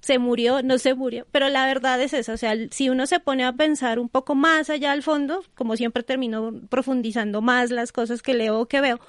se 0.00 0.18
murió, 0.18 0.62
no 0.62 0.78
se 0.78 0.94
murió, 0.94 1.26
pero 1.30 1.48
la 1.48 1.66
verdad 1.66 2.00
es 2.00 2.12
esa, 2.12 2.32
o 2.32 2.36
sea, 2.36 2.54
si 2.70 2.88
uno 2.88 3.06
se 3.06 3.20
pone 3.20 3.44
a 3.44 3.52
pensar 3.52 3.98
un 3.98 4.08
poco 4.08 4.34
más 4.34 4.70
allá 4.70 4.92
al 4.92 5.02
fondo, 5.02 5.44
como 5.54 5.76
siempre 5.76 6.02
termino 6.02 6.52
profundizando 6.68 7.40
más 7.42 7.70
las 7.70 7.92
cosas 7.92 8.22
que 8.22 8.34
leo 8.34 8.60
o 8.60 8.66
que 8.66 8.80
veo, 8.80 9.00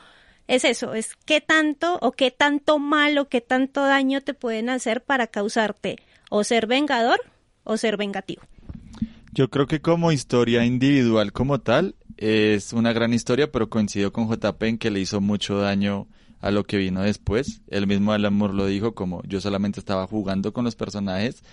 es 0.48 0.66
eso, 0.66 0.94
es 0.94 1.16
qué 1.26 1.40
tanto 1.40 1.98
o 2.02 2.12
qué 2.12 2.32
tanto 2.32 2.78
mal 2.80 3.18
o 3.18 3.30
qué 3.30 3.42
tanto 3.42 3.84
daño 3.84 4.22
te 4.22 4.34
pueden 4.34 4.70
hacer 4.70 5.02
para 5.04 5.28
causarte 5.28 5.98
o 6.30 6.44
ser 6.44 6.68
vengador 6.68 7.22
o 7.64 7.78
ser 7.78 7.98
vengativo. 7.98 8.42
Yo 9.34 9.50
creo 9.50 9.66
que 9.66 9.82
como 9.82 10.12
historia 10.12 10.66
individual 10.66 11.32
como 11.32 11.62
tal, 11.62 11.96
es 12.18 12.74
una 12.74 12.92
gran 12.94 13.14
historia, 13.14 13.52
pero 13.52 13.70
coincido 13.70 14.12
con 14.12 14.30
JP 14.30 14.62
en 14.64 14.78
que 14.78 14.92
le 14.92 15.00
hizo 15.00 15.22
mucho 15.22 15.58
daño 15.58 16.08
a 16.42 16.52
lo 16.52 16.66
que 16.66 16.78
vino 16.78 17.02
después. 17.02 17.62
El 17.68 17.88
mismo 17.88 18.12
Alan 18.12 18.34
Moore 18.34 18.54
lo 18.54 18.66
dijo 18.66 18.94
como 18.94 19.22
yo 19.24 19.40
solamente 19.42 19.80
estaba 19.80 20.08
jugando 20.08 20.54
con 20.54 20.66
los 20.66 20.76
personajes 20.76 21.44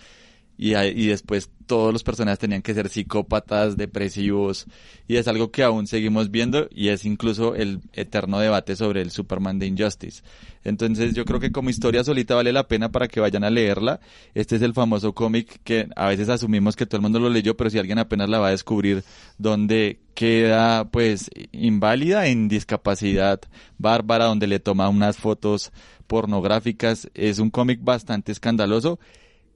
y, 0.58 0.76
y 0.76 1.06
después 1.06 1.50
todos 1.66 1.92
los 1.92 2.02
personajes 2.02 2.40
tenían 2.40 2.62
que 2.62 2.74
ser 2.74 2.88
psicópatas, 2.88 3.76
depresivos, 3.76 4.66
y 5.06 5.16
es 5.16 5.28
algo 5.28 5.52
que 5.52 5.62
aún 5.62 5.86
seguimos 5.86 6.30
viendo 6.30 6.68
y 6.70 6.88
es 6.88 7.04
incluso 7.04 7.54
el 7.54 7.80
eterno 7.92 8.40
debate 8.40 8.74
sobre 8.74 9.02
el 9.02 9.12
Superman 9.12 9.60
de 9.60 9.66
Injustice. 9.66 10.22
Entonces 10.64 11.14
yo 11.14 11.24
creo 11.24 11.38
que 11.38 11.52
como 11.52 11.70
historia 11.70 12.02
solita 12.02 12.34
vale 12.34 12.52
la 12.52 12.66
pena 12.66 12.90
para 12.90 13.06
que 13.06 13.20
vayan 13.20 13.44
a 13.44 13.50
leerla. 13.50 14.00
Este 14.34 14.56
es 14.56 14.62
el 14.62 14.74
famoso 14.74 15.14
cómic 15.14 15.60
que 15.62 15.88
a 15.94 16.08
veces 16.08 16.28
asumimos 16.28 16.74
que 16.74 16.86
todo 16.86 16.96
el 16.96 17.02
mundo 17.02 17.20
lo 17.20 17.30
leyó, 17.30 17.56
pero 17.56 17.70
si 17.70 17.78
alguien 17.78 17.98
apenas 17.98 18.28
la 18.28 18.40
va 18.40 18.48
a 18.48 18.52
descubrir, 18.52 19.04
donde 19.38 20.00
queda 20.14 20.90
pues 20.90 21.30
inválida 21.52 22.26
en 22.26 22.48
discapacidad 22.48 23.40
bárbara, 23.78 24.24
donde 24.24 24.48
le 24.48 24.58
toma 24.58 24.88
unas 24.88 25.18
fotos 25.18 25.70
pornográficas, 26.06 27.08
es 27.14 27.38
un 27.38 27.50
cómic 27.50 27.80
bastante 27.82 28.32
escandaloso 28.32 28.98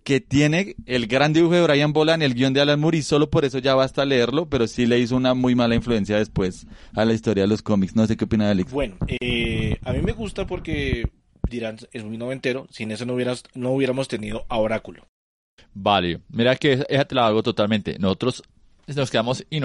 que 0.04 0.20
tiene 0.20 0.76
el 0.86 1.06
gran 1.06 1.32
dibujo 1.32 1.54
de 1.54 1.62
Brian 1.62 1.92
Bolan, 1.92 2.22
el 2.22 2.34
guion 2.34 2.52
de 2.52 2.60
Alan 2.60 2.80
Moore, 2.80 2.98
y 2.98 3.02
solo 3.02 3.30
por 3.30 3.44
eso 3.44 3.58
ya 3.58 3.74
basta 3.74 4.04
leerlo, 4.04 4.48
pero 4.48 4.66
sí 4.66 4.86
le 4.86 4.98
hizo 4.98 5.16
una 5.16 5.34
muy 5.34 5.54
mala 5.54 5.74
influencia 5.74 6.16
después 6.16 6.66
a 6.94 7.04
la 7.04 7.12
historia 7.12 7.44
de 7.44 7.48
los 7.48 7.62
cómics. 7.62 7.94
No 7.94 8.06
sé 8.06 8.16
qué 8.16 8.24
opina 8.24 8.50
Alex. 8.50 8.72
Bueno, 8.72 8.96
eh, 9.20 9.78
a 9.82 9.92
mí 9.92 10.00
me 10.02 10.12
gusta 10.12 10.46
porque, 10.46 11.08
dirán, 11.48 11.78
es 11.92 12.04
muy 12.04 12.18
noventero, 12.18 12.66
sin 12.70 12.90
eso 12.90 13.06
no, 13.06 13.14
hubieras, 13.14 13.44
no 13.54 13.70
hubiéramos 13.70 14.08
tenido 14.08 14.44
a 14.48 14.58
Oráculo. 14.58 15.06
Vale, 15.74 16.20
mira 16.28 16.56
que 16.56 16.84
esa 16.88 17.04
te 17.04 17.14
la 17.14 17.26
hago 17.26 17.42
totalmente. 17.42 17.98
Nosotros 17.98 18.42
nos 18.86 19.10
quedamos 19.10 19.44
sin 19.50 19.64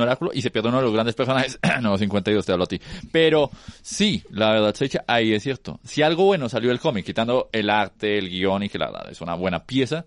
oráculo, 0.00 0.30
y 0.32 0.42
se 0.42 0.50
pierde 0.50 0.68
uno 0.68 0.78
de 0.78 0.84
los 0.84 0.92
grandes 0.92 1.14
personajes. 1.14 1.58
no, 1.82 1.98
52 1.98 2.46
te 2.46 2.52
hablo 2.52 2.64
a 2.64 2.68
ti. 2.68 2.80
Pero 3.10 3.50
sí, 3.82 4.22
la 4.30 4.52
verdad, 4.52 4.74
ahí 5.06 5.32
es 5.32 5.42
cierto. 5.42 5.80
Si 5.84 6.02
algo 6.02 6.24
bueno 6.24 6.48
salió 6.48 6.70
del 6.70 6.80
cómic, 6.80 7.04
quitando 7.04 7.48
el 7.52 7.70
arte, 7.70 8.18
el 8.18 8.28
guion 8.28 8.62
y 8.62 8.68
que 8.68 8.78
la 8.78 8.86
verdad 8.86 9.10
es 9.10 9.20
una 9.20 9.34
buena 9.34 9.64
pieza, 9.64 10.06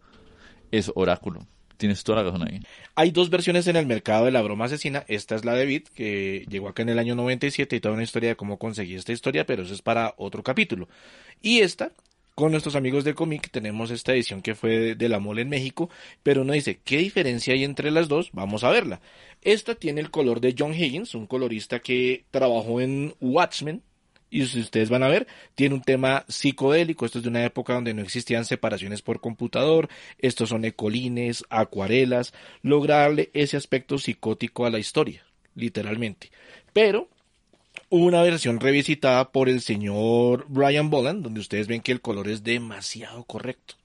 es 0.71 0.91
oráculo. 0.95 1.45
Tienes 1.77 2.03
toda 2.03 2.23
la 2.23 2.31
razón 2.31 2.47
ahí. 2.47 2.60
Hay 2.95 3.12
dos 3.12 3.29
versiones 3.29 3.67
en 3.67 3.75
el 3.75 3.86
mercado 3.86 4.25
de 4.25 4.31
la 4.31 4.41
broma 4.41 4.65
asesina. 4.65 5.05
Esta 5.07 5.36
es 5.36 5.45
la 5.45 5.53
de 5.53 5.65
Beat, 5.67 5.89
que 5.89 6.43
llegó 6.49 6.69
acá 6.69 6.81
en 6.81 6.89
el 6.89 6.97
año 6.97 7.13
97 7.13 7.75
y 7.75 7.79
toda 7.79 7.93
una 7.93 8.03
historia 8.03 8.29
de 8.29 8.36
cómo 8.36 8.57
conseguí 8.57 8.95
esta 8.95 9.12
historia, 9.12 9.45
pero 9.45 9.62
eso 9.62 9.75
es 9.75 9.83
para 9.83 10.15
otro 10.17 10.41
capítulo. 10.41 10.89
Y 11.39 11.60
esta 11.60 11.91
con 12.38 12.52
nuestros 12.52 12.76
amigos 12.76 13.04
de 13.04 13.15
cómic 13.15 13.50
tenemos 13.50 13.89
esta 13.89 14.13
edición 14.13 14.43
que 14.43 14.54
fue 14.54 14.93
de, 14.93 15.10
la 15.10 15.17
mole 15.17 15.41
en 15.41 15.50
México, 15.50 15.89
pero 16.21 16.43
uno 16.43 16.54
dice, 16.54 16.80
¿qué 16.86 17.00
diferencia 17.00 17.56
hay 17.56 17.63
entre 17.63 17.89
las 17.89 18.10
dos? 18.10 18.30
Vamos 18.32 18.63
a 18.63 18.69
verla. 18.69 19.02
Esta 19.41 19.73
tiene 19.73 20.02
el 20.02 20.12
color 20.12 20.39
de 20.39 20.54
John 20.56 20.71
Higgins, 20.71 21.15
un 21.15 21.26
colorista 21.26 21.80
que 21.80 22.26
trabajó 22.30 22.80
en 22.80 23.15
Watchmen, 23.21 23.82
y 24.30 24.45
si 24.45 24.60
ustedes 24.60 24.91
van 24.91 25.02
a 25.02 25.08
ver, 25.08 25.26
tiene 25.56 25.73
un 25.73 25.82
tema 25.82 26.26
psicodélico. 26.28 27.08
Esto 27.08 27.17
es 27.17 27.23
de 27.23 27.32
una 27.32 27.43
época 27.43 27.73
donde 27.73 27.95
no 27.95 28.04
existían 28.04 28.45
separaciones 28.45 29.02
por 29.02 29.19
computador. 29.19 29.89
Estos 30.19 30.50
son 30.50 30.63
ecolines, 30.63 31.43
acuarelas. 31.50 32.36
Lograrle 32.62 33.32
ese 33.34 33.58
aspecto 33.58 33.97
psicótico 33.97 34.67
a 34.67 34.69
la 34.69 34.78
historia, 34.78 35.26
literalmente. 35.56 36.30
Pero 36.71 37.10
una 37.89 38.21
versión 38.21 38.60
revisitada 38.60 39.32
por 39.32 39.47
el 39.47 39.62
señor 39.62 40.45
Brian 40.50 40.89
Boland, 40.89 41.23
donde 41.23 41.39
ustedes 41.39 41.67
ven 41.67 41.82
que 41.82 41.91
el 41.91 42.02
color 42.02 42.28
es 42.28 42.43
demasiado 42.43 43.23
correcto. 43.23 43.76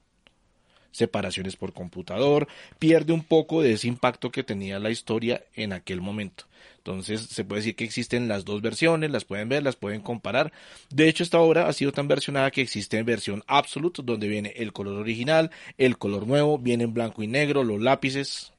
Separaciones 0.90 1.56
por 1.56 1.72
computador, 1.72 2.48
pierde 2.78 3.12
un 3.12 3.22
poco 3.22 3.62
de 3.62 3.72
ese 3.72 3.88
impacto 3.88 4.30
que 4.30 4.42
tenía 4.42 4.78
la 4.78 4.90
historia 4.90 5.42
en 5.54 5.72
aquel 5.72 6.00
momento. 6.00 6.44
Entonces 6.78 7.20
se 7.22 7.44
puede 7.44 7.60
decir 7.60 7.76
que 7.76 7.84
existen 7.84 8.26
las 8.26 8.44
dos 8.44 8.60
versiones, 8.60 9.10
las 9.10 9.24
pueden 9.24 9.48
ver, 9.48 9.62
las 9.62 9.76
pueden 9.76 10.00
comparar. 10.00 10.52
De 10.90 11.08
hecho, 11.08 11.22
esta 11.22 11.38
obra 11.38 11.68
ha 11.68 11.72
sido 11.72 11.92
tan 11.92 12.08
versionada 12.08 12.50
que 12.50 12.60
existe 12.60 12.98
en 12.98 13.06
versión 13.06 13.44
absolute, 13.46 14.02
donde 14.04 14.26
viene 14.26 14.52
el 14.56 14.72
color 14.72 14.98
original, 14.98 15.52
el 15.78 15.96
color 15.96 16.26
nuevo, 16.26 16.58
viene 16.58 16.84
en 16.84 16.92
blanco 16.92 17.22
y 17.22 17.28
negro, 17.28 17.62
los 17.62 17.80
lápices, 17.80 18.52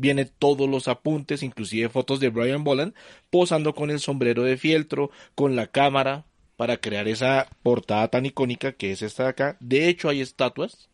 viene 0.00 0.24
todos 0.24 0.68
los 0.68 0.88
apuntes, 0.88 1.42
inclusive 1.42 1.88
fotos 1.88 2.20
de 2.20 2.30
Brian 2.30 2.64
Boland 2.64 2.94
posando 3.28 3.74
con 3.74 3.90
el 3.90 4.00
sombrero 4.00 4.42
de 4.42 4.56
fieltro, 4.56 5.10
con 5.34 5.56
la 5.56 5.66
cámara, 5.66 6.24
para 6.56 6.76
crear 6.76 7.08
esa 7.08 7.48
portada 7.62 8.08
tan 8.08 8.26
icónica 8.26 8.72
que 8.72 8.92
es 8.92 9.02
esta 9.02 9.24
de 9.24 9.28
acá. 9.30 9.56
De 9.60 9.88
hecho, 9.88 10.08
hay 10.08 10.20
estatuas. 10.20 10.90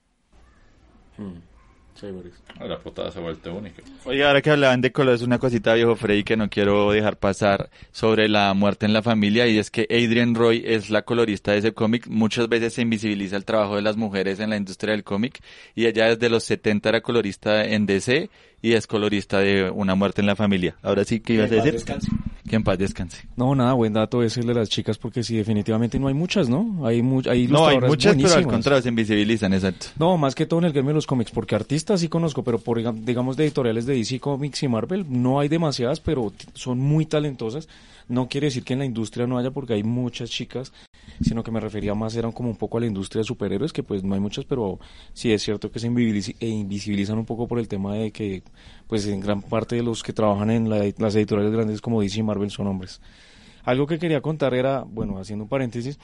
La 2.61 2.79
portada 2.79 3.11
se 3.11 3.19
ha 3.19 3.23
vuelto 3.23 3.55
única. 3.55 3.83
Oiga, 4.05 4.29
ahora 4.29 4.43
que 4.43 4.51
hablaban 4.51 4.83
de 4.83 4.93
colores, 4.93 5.23
una 5.23 5.39
cosita 5.39 5.73
viejo 5.73 5.97
Freddy 5.97 6.25
que 6.25 6.37
no 6.37 6.51
quiero 6.51 6.93
dejar 6.93 7.19
pasar 7.19 7.71
sobre 7.91 8.29
la 8.29 8.53
muerte 8.53 8.85
en 8.85 8.93
la 8.93 9.03
familia 9.03 9.47
y 9.47 9.59
es 9.59 9.71
que 9.71 9.89
Adrian 9.91 10.35
Roy 10.35 10.63
es 10.67 10.91
la 10.91 11.03
colorista 11.03 11.53
de 11.53 11.59
ese 11.59 11.73
cómic. 11.73 12.07
Muchas 12.07 12.49
veces 12.49 12.75
se 12.75 12.83
invisibiliza 12.83 13.37
el 13.37 13.47
trabajo 13.47 13.77
de 13.77 13.83
las 13.83 13.97
mujeres 13.97 14.41
en 14.41 14.51
la 14.51 14.57
industria 14.57 14.93
del 14.93 15.05
cómic 15.05 15.41
y 15.75 15.87
ella 15.87 16.07
desde 16.07 16.29
los 16.29 16.45
70 16.45 16.89
era 16.91 17.01
colorista 17.01 17.65
en 17.65 17.87
DC 17.87 18.29
y 18.63 18.73
es 18.73 18.87
colorista 18.87 19.39
de 19.41 19.71
Una 19.71 19.95
muerte 19.95 20.21
en 20.21 20.27
la 20.27 20.37
familia. 20.37 20.77
Ahora 20.83 21.05
sí, 21.05 21.21
¿qué 21.21 21.35
ibas 21.35 21.51
a 21.53 21.55
decir? 21.57 21.83
Que 22.49 22.55
en 22.57 22.63
paz 22.63 22.79
descanse. 22.79 23.27
No, 23.37 23.55
nada, 23.57 23.73
buen 23.73 23.93
dato 23.93 24.23
ese 24.23 24.41
el 24.41 24.47
de 24.47 24.55
las 24.55 24.69
chicas, 24.69 24.99
porque 24.99 25.25
sí, 25.25 25.37
definitivamente 25.37 25.99
no 25.99 26.07
hay 26.07 26.15
muchas, 26.15 26.49
¿no? 26.49 26.87
Hay, 26.87 27.03
mu 27.03 27.21
hay 27.29 27.49
No, 27.49 27.67
hay 27.67 27.81
muchas, 27.81 28.15
pero 28.15 28.27
al 28.29 28.33
buenísimas. 28.35 28.47
contrario 28.47 28.83
se 28.83 28.89
invisibilizan, 28.89 29.53
exacto. 29.53 29.87
No, 29.99 30.17
más 30.17 30.35
que 30.37 30.47
todo 30.47 30.61
en 30.61 30.67
el 30.67 30.73
gremio 30.73 30.91
de 30.91 30.95
los 30.95 31.07
cómics, 31.09 31.33
porque 31.33 31.57
artistas 31.57 32.01
sí 32.01 32.09
conozco, 32.09 32.45
pero 32.45 32.59
por 32.59 32.79
digam- 32.81 33.01
digamos 33.05 33.37
de 33.37 33.45
editoriales 33.45 33.85
de 33.87 33.95
DC 33.95 34.21
Comics 34.21 34.63
y 34.63 34.69
Marvel, 34.69 35.07
no 35.09 35.41
hay 35.41 35.49
demasiadas, 35.49 35.99
pero 35.99 36.33
son 36.55 36.79
muy 36.79 37.05
talentosas. 37.07 37.69
No 38.09 38.29
quiere 38.29 38.47
decir 38.47 38.63
que 38.63 38.75
en 38.75 38.79
la 38.79 38.85
industria 38.85 39.27
no 39.27 39.37
haya, 39.37 39.51
porque 39.51 39.73
hay 39.75 39.83
muchas 39.83 40.31
chicas, 40.31 40.73
sino 41.21 41.43
que 41.43 41.51
me 41.51 41.59
refería 41.59 41.93
más, 41.97 42.15
eran 42.15 42.31
como 42.31 42.49
un 42.49 42.57
poco 42.57 42.79
a 42.79 42.81
la 42.81 42.87
industria 42.87 43.21
de 43.21 43.25
superhéroes, 43.25 43.73
que 43.73 43.83
pues 43.83 44.05
no 44.05 44.15
hay 44.15 44.21
muchas, 44.21 44.45
pero 44.45 44.79
sí 45.13 45.33
es 45.33 45.43
cierto 45.43 45.73
que 45.73 45.81
se 45.81 45.89
e 45.89 46.47
invisibilizan 46.47 47.19
un 47.19 47.25
poco 47.25 47.49
por 47.49 47.59
el 47.59 47.67
tema 47.67 47.95
de 47.95 48.13
que, 48.13 48.45
pues 48.87 49.07
en 49.07 49.21
gran 49.21 49.43
parte 49.43 49.77
de 49.77 49.83
los 49.83 50.03
que 50.03 50.13
trabajan 50.13 50.51
en 50.51 50.69
la- 50.71 50.85
las 50.99 51.15
editoriales 51.17 51.53
grandes 51.53 51.81
como 51.81 52.01
DC 52.01 52.21
y 52.21 52.23
Marvel 52.23 52.51
son 52.51 52.67
hombres. 52.67 53.01
Algo 53.65 53.89
que 53.89 53.99
quería 53.99 54.21
contar 54.21 54.55
era, 54.55 54.85
bueno, 54.87 55.19
haciendo 55.19 55.43
un 55.43 55.49
paréntesis, 55.49 55.99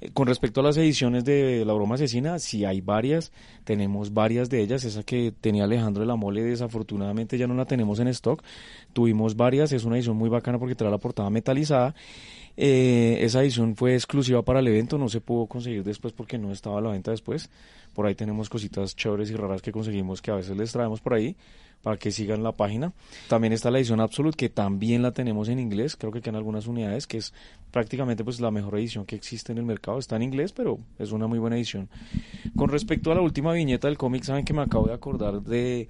eh, 0.00 0.10
con 0.14 0.28
respecto 0.28 0.60
a 0.60 0.62
las 0.62 0.76
ediciones 0.76 1.24
de 1.24 1.64
La 1.64 1.72
Broma 1.72 1.96
Asesina, 1.96 2.38
si 2.38 2.64
hay 2.64 2.80
varias, 2.80 3.32
tenemos 3.64 4.14
varias 4.14 4.48
de 4.48 4.62
ellas, 4.62 4.84
esa 4.84 5.02
que 5.02 5.32
tenía 5.40 5.64
Alejandro 5.64 6.02
de 6.02 6.06
la 6.06 6.14
Mole, 6.14 6.44
desafortunadamente 6.44 7.36
ya 7.36 7.48
no 7.48 7.54
la 7.54 7.64
tenemos 7.64 7.98
en 7.98 8.06
stock, 8.06 8.40
tuvimos 8.92 9.34
varias, 9.34 9.72
es 9.72 9.84
una 9.84 9.96
edición 9.96 10.16
muy 10.16 10.28
bacana 10.28 10.60
porque 10.60 10.76
trae 10.76 10.92
la 10.92 10.98
portada 10.98 11.28
metalizada, 11.28 11.92
Eh, 12.60 13.18
esa 13.24 13.40
edición 13.40 13.76
fue 13.76 13.94
exclusiva 13.94 14.42
para 14.42 14.58
el 14.58 14.66
evento, 14.66 14.98
no 14.98 15.08
se 15.08 15.20
pudo 15.20 15.46
conseguir 15.46 15.84
después 15.84 16.12
porque 16.12 16.38
no 16.38 16.50
estaba 16.50 16.78
a 16.78 16.80
la 16.80 16.90
venta 16.90 17.12
después, 17.12 17.50
por 17.94 18.04
ahí 18.04 18.16
tenemos 18.16 18.48
cositas 18.48 18.96
chéveres 18.96 19.30
y 19.30 19.36
raras 19.36 19.62
que 19.62 19.70
conseguimos 19.70 20.20
que 20.20 20.32
a 20.32 20.34
veces 20.34 20.56
les 20.56 20.72
traemos 20.72 21.00
por 21.00 21.14
ahí, 21.14 21.36
para 21.82 21.96
que 21.96 22.10
sigan 22.10 22.42
la 22.42 22.52
página. 22.52 22.92
También 23.28 23.52
está 23.52 23.70
la 23.70 23.78
edición 23.78 24.00
Absolute, 24.00 24.36
que 24.36 24.48
también 24.48 25.02
la 25.02 25.12
tenemos 25.12 25.48
en 25.48 25.58
inglés, 25.58 25.96
creo 25.96 26.12
que 26.12 26.20
quedan 26.20 26.36
algunas 26.36 26.66
unidades, 26.66 27.06
que 27.06 27.18
es 27.18 27.32
prácticamente 27.70 28.24
pues 28.24 28.40
la 28.40 28.50
mejor 28.50 28.78
edición 28.78 29.04
que 29.04 29.16
existe 29.16 29.52
en 29.52 29.58
el 29.58 29.64
mercado. 29.64 29.98
Está 29.98 30.16
en 30.16 30.22
inglés, 30.22 30.52
pero 30.52 30.78
es 30.98 31.12
una 31.12 31.26
muy 31.26 31.38
buena 31.38 31.56
edición. 31.56 31.88
Con 32.56 32.68
respecto 32.70 33.12
a 33.12 33.14
la 33.14 33.20
última 33.20 33.52
viñeta 33.52 33.88
del 33.88 33.98
cómic, 33.98 34.24
saben 34.24 34.44
que 34.44 34.52
me 34.52 34.62
acabo 34.62 34.86
de 34.86 34.94
acordar 34.94 35.42
de 35.42 35.88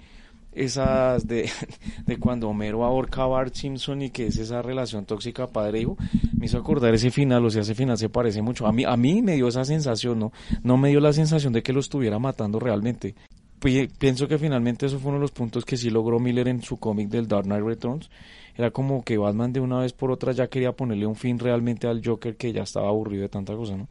esas 0.51 1.27
de, 1.27 1.49
de 2.05 2.17
cuando 2.17 2.49
Homero 2.49 2.83
ahorca 2.83 3.23
a 3.23 3.27
Bart 3.27 3.53
Simpson 3.53 4.01
y 4.01 4.09
que 4.09 4.27
es 4.27 4.37
esa 4.37 4.61
relación 4.61 5.05
tóxica 5.05 5.47
padre-hijo, 5.47 5.97
me 6.37 6.45
hizo 6.45 6.57
acordar 6.57 6.93
ese 6.93 7.11
final, 7.11 7.45
o 7.45 7.49
sea, 7.49 7.61
ese 7.61 7.75
final 7.75 7.97
se 7.97 8.09
parece 8.09 8.41
mucho. 8.41 8.67
A 8.67 8.71
mí, 8.71 8.83
a 8.83 8.97
mí 8.97 9.21
me 9.21 9.35
dio 9.35 9.47
esa 9.47 9.65
sensación, 9.65 10.19
¿no? 10.19 10.31
No 10.63 10.77
me 10.77 10.89
dio 10.89 10.99
la 10.99 11.13
sensación 11.13 11.53
de 11.53 11.63
que 11.63 11.73
lo 11.73 11.79
estuviera 11.79 12.19
matando 12.19 12.59
realmente. 12.59 13.15
Pi- 13.59 13.87
Pienso 13.97 14.27
que 14.27 14.37
finalmente 14.37 14.85
eso 14.85 14.99
fue 14.99 15.09
uno 15.09 15.17
de 15.19 15.23
los 15.23 15.31
puntos 15.31 15.65
que 15.65 15.77
sí 15.77 15.89
logró 15.89 16.19
Miller 16.19 16.47
en 16.47 16.61
su 16.61 16.77
cómic 16.77 17.09
del 17.09 17.27
Dark 17.27 17.45
Knight 17.45 17.63
Returns. 17.63 18.09
Era 18.55 18.71
como 18.71 19.03
que 19.03 19.17
Batman 19.17 19.53
de 19.53 19.59
una 19.59 19.79
vez 19.79 19.93
por 19.93 20.11
otra 20.11 20.31
ya 20.33 20.47
quería 20.47 20.71
ponerle 20.73 21.05
un 21.05 21.15
fin 21.15 21.39
realmente 21.39 21.87
al 21.87 22.01
Joker 22.05 22.35
que 22.35 22.51
ya 22.51 22.63
estaba 22.63 22.89
aburrido 22.89 23.23
de 23.23 23.29
tanta 23.29 23.55
cosa, 23.55 23.77
¿no? 23.77 23.87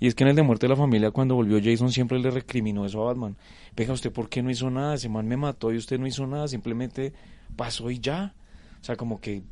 Y 0.00 0.06
es 0.08 0.14
que 0.14 0.24
en 0.24 0.30
el 0.30 0.36
de 0.36 0.42
Muerte 0.42 0.66
de 0.66 0.70
la 0.70 0.76
Familia, 0.76 1.10
cuando 1.12 1.34
volvió 1.36 1.58
Jason, 1.62 1.90
siempre 1.90 2.18
le 2.18 2.30
recriminó 2.30 2.84
eso 2.84 3.02
a 3.02 3.06
Batman. 3.06 3.36
Venga, 3.76 3.92
¿usted 3.92 4.12
por 4.12 4.28
qué 4.28 4.42
no 4.42 4.50
hizo 4.50 4.68
nada? 4.70 4.94
Ese 4.94 5.08
man 5.08 5.26
me 5.26 5.36
mató 5.36 5.72
y 5.72 5.76
usted 5.76 5.98
no 5.98 6.06
hizo 6.06 6.26
nada, 6.26 6.46
simplemente 6.48 7.12
pasó 7.56 7.90
y 7.90 8.00
ya. 8.00 8.34
O 8.80 8.84
sea, 8.84 8.96
como 8.96 9.20
que 9.20 9.42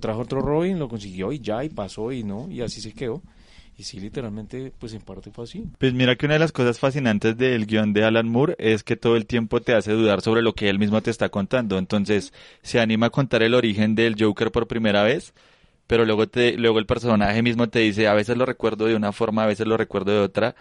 trajo 0.00 0.20
otro 0.20 0.40
Robin, 0.40 0.78
lo 0.78 0.88
consiguió 0.88 1.32
y 1.32 1.38
ya, 1.38 1.62
y 1.64 1.68
pasó 1.68 2.10
y 2.12 2.24
no, 2.24 2.50
y 2.50 2.60
así 2.62 2.80
se 2.80 2.92
quedó. 2.92 3.22
Y 3.80 3.82
sí, 3.82 3.98
literalmente, 3.98 4.74
pues 4.78 4.92
en 4.92 5.00
parte 5.00 5.30
fue 5.30 5.44
así. 5.44 5.64
Pues 5.78 5.94
mira 5.94 6.14
que 6.14 6.26
una 6.26 6.34
de 6.34 6.40
las 6.40 6.52
cosas 6.52 6.78
fascinantes 6.78 7.38
del 7.38 7.64
guion 7.64 7.94
de 7.94 8.04
Alan 8.04 8.28
Moore 8.28 8.54
es 8.58 8.84
que 8.84 8.94
todo 8.94 9.16
el 9.16 9.24
tiempo 9.24 9.62
te 9.62 9.72
hace 9.72 9.92
dudar 9.92 10.20
sobre 10.20 10.42
lo 10.42 10.52
que 10.52 10.68
él 10.68 10.78
mismo 10.78 11.00
te 11.00 11.10
está 11.10 11.30
contando. 11.30 11.78
Entonces 11.78 12.34
se 12.60 12.78
anima 12.78 13.06
a 13.06 13.10
contar 13.10 13.42
el 13.42 13.54
origen 13.54 13.94
del 13.94 14.16
Joker 14.22 14.52
por 14.52 14.66
primera 14.66 15.02
vez, 15.02 15.32
pero 15.86 16.04
luego 16.04 16.28
te, 16.28 16.58
luego 16.58 16.78
el 16.78 16.84
personaje 16.84 17.40
mismo 17.40 17.70
te 17.70 17.78
dice, 17.78 18.06
a 18.06 18.12
veces 18.12 18.36
lo 18.36 18.44
recuerdo 18.44 18.84
de 18.84 18.96
una 18.96 19.12
forma, 19.12 19.44
a 19.44 19.46
veces 19.46 19.66
lo 19.66 19.78
recuerdo 19.78 20.12
de 20.12 20.18
otra. 20.18 20.56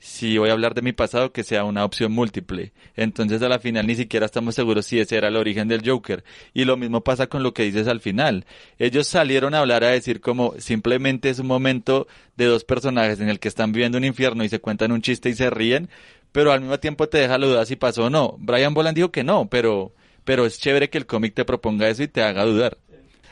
Si 0.00 0.38
voy 0.38 0.50
a 0.50 0.52
hablar 0.52 0.74
de 0.74 0.82
mi 0.82 0.92
pasado, 0.92 1.32
que 1.32 1.42
sea 1.42 1.64
una 1.64 1.84
opción 1.84 2.12
múltiple. 2.12 2.72
Entonces 2.94 3.42
a 3.42 3.48
la 3.48 3.58
final 3.58 3.86
ni 3.86 3.96
siquiera 3.96 4.26
estamos 4.26 4.54
seguros 4.54 4.86
si 4.86 5.00
ese 5.00 5.16
era 5.16 5.28
el 5.28 5.36
origen 5.36 5.66
del 5.66 5.88
Joker. 5.88 6.22
Y 6.54 6.64
lo 6.64 6.76
mismo 6.76 7.02
pasa 7.02 7.26
con 7.26 7.42
lo 7.42 7.52
que 7.52 7.64
dices 7.64 7.88
al 7.88 8.00
final. 8.00 8.46
Ellos 8.78 9.08
salieron 9.08 9.54
a 9.54 9.58
hablar 9.60 9.82
a 9.82 9.88
decir 9.88 10.20
como 10.20 10.54
simplemente 10.58 11.30
es 11.30 11.40
un 11.40 11.48
momento 11.48 12.06
de 12.36 12.44
dos 12.44 12.64
personajes 12.64 13.18
en 13.20 13.28
el 13.28 13.40
que 13.40 13.48
están 13.48 13.72
viviendo 13.72 13.98
un 13.98 14.04
infierno 14.04 14.44
y 14.44 14.48
se 14.48 14.60
cuentan 14.60 14.92
un 14.92 15.02
chiste 15.02 15.30
y 15.30 15.34
se 15.34 15.50
ríen, 15.50 15.88
pero 16.30 16.52
al 16.52 16.60
mismo 16.60 16.78
tiempo 16.78 17.08
te 17.08 17.18
deja 17.18 17.36
la 17.38 17.46
duda 17.46 17.66
si 17.66 17.74
pasó 17.74 18.04
o 18.04 18.10
no. 18.10 18.36
Brian 18.38 18.74
Boland 18.74 18.94
dijo 18.94 19.10
que 19.10 19.24
no, 19.24 19.48
pero, 19.48 19.94
pero 20.24 20.46
es 20.46 20.60
chévere 20.60 20.90
que 20.90 20.98
el 20.98 21.06
cómic 21.06 21.34
te 21.34 21.44
proponga 21.44 21.88
eso 21.88 22.04
y 22.04 22.08
te 22.08 22.22
haga 22.22 22.44
dudar. 22.44 22.78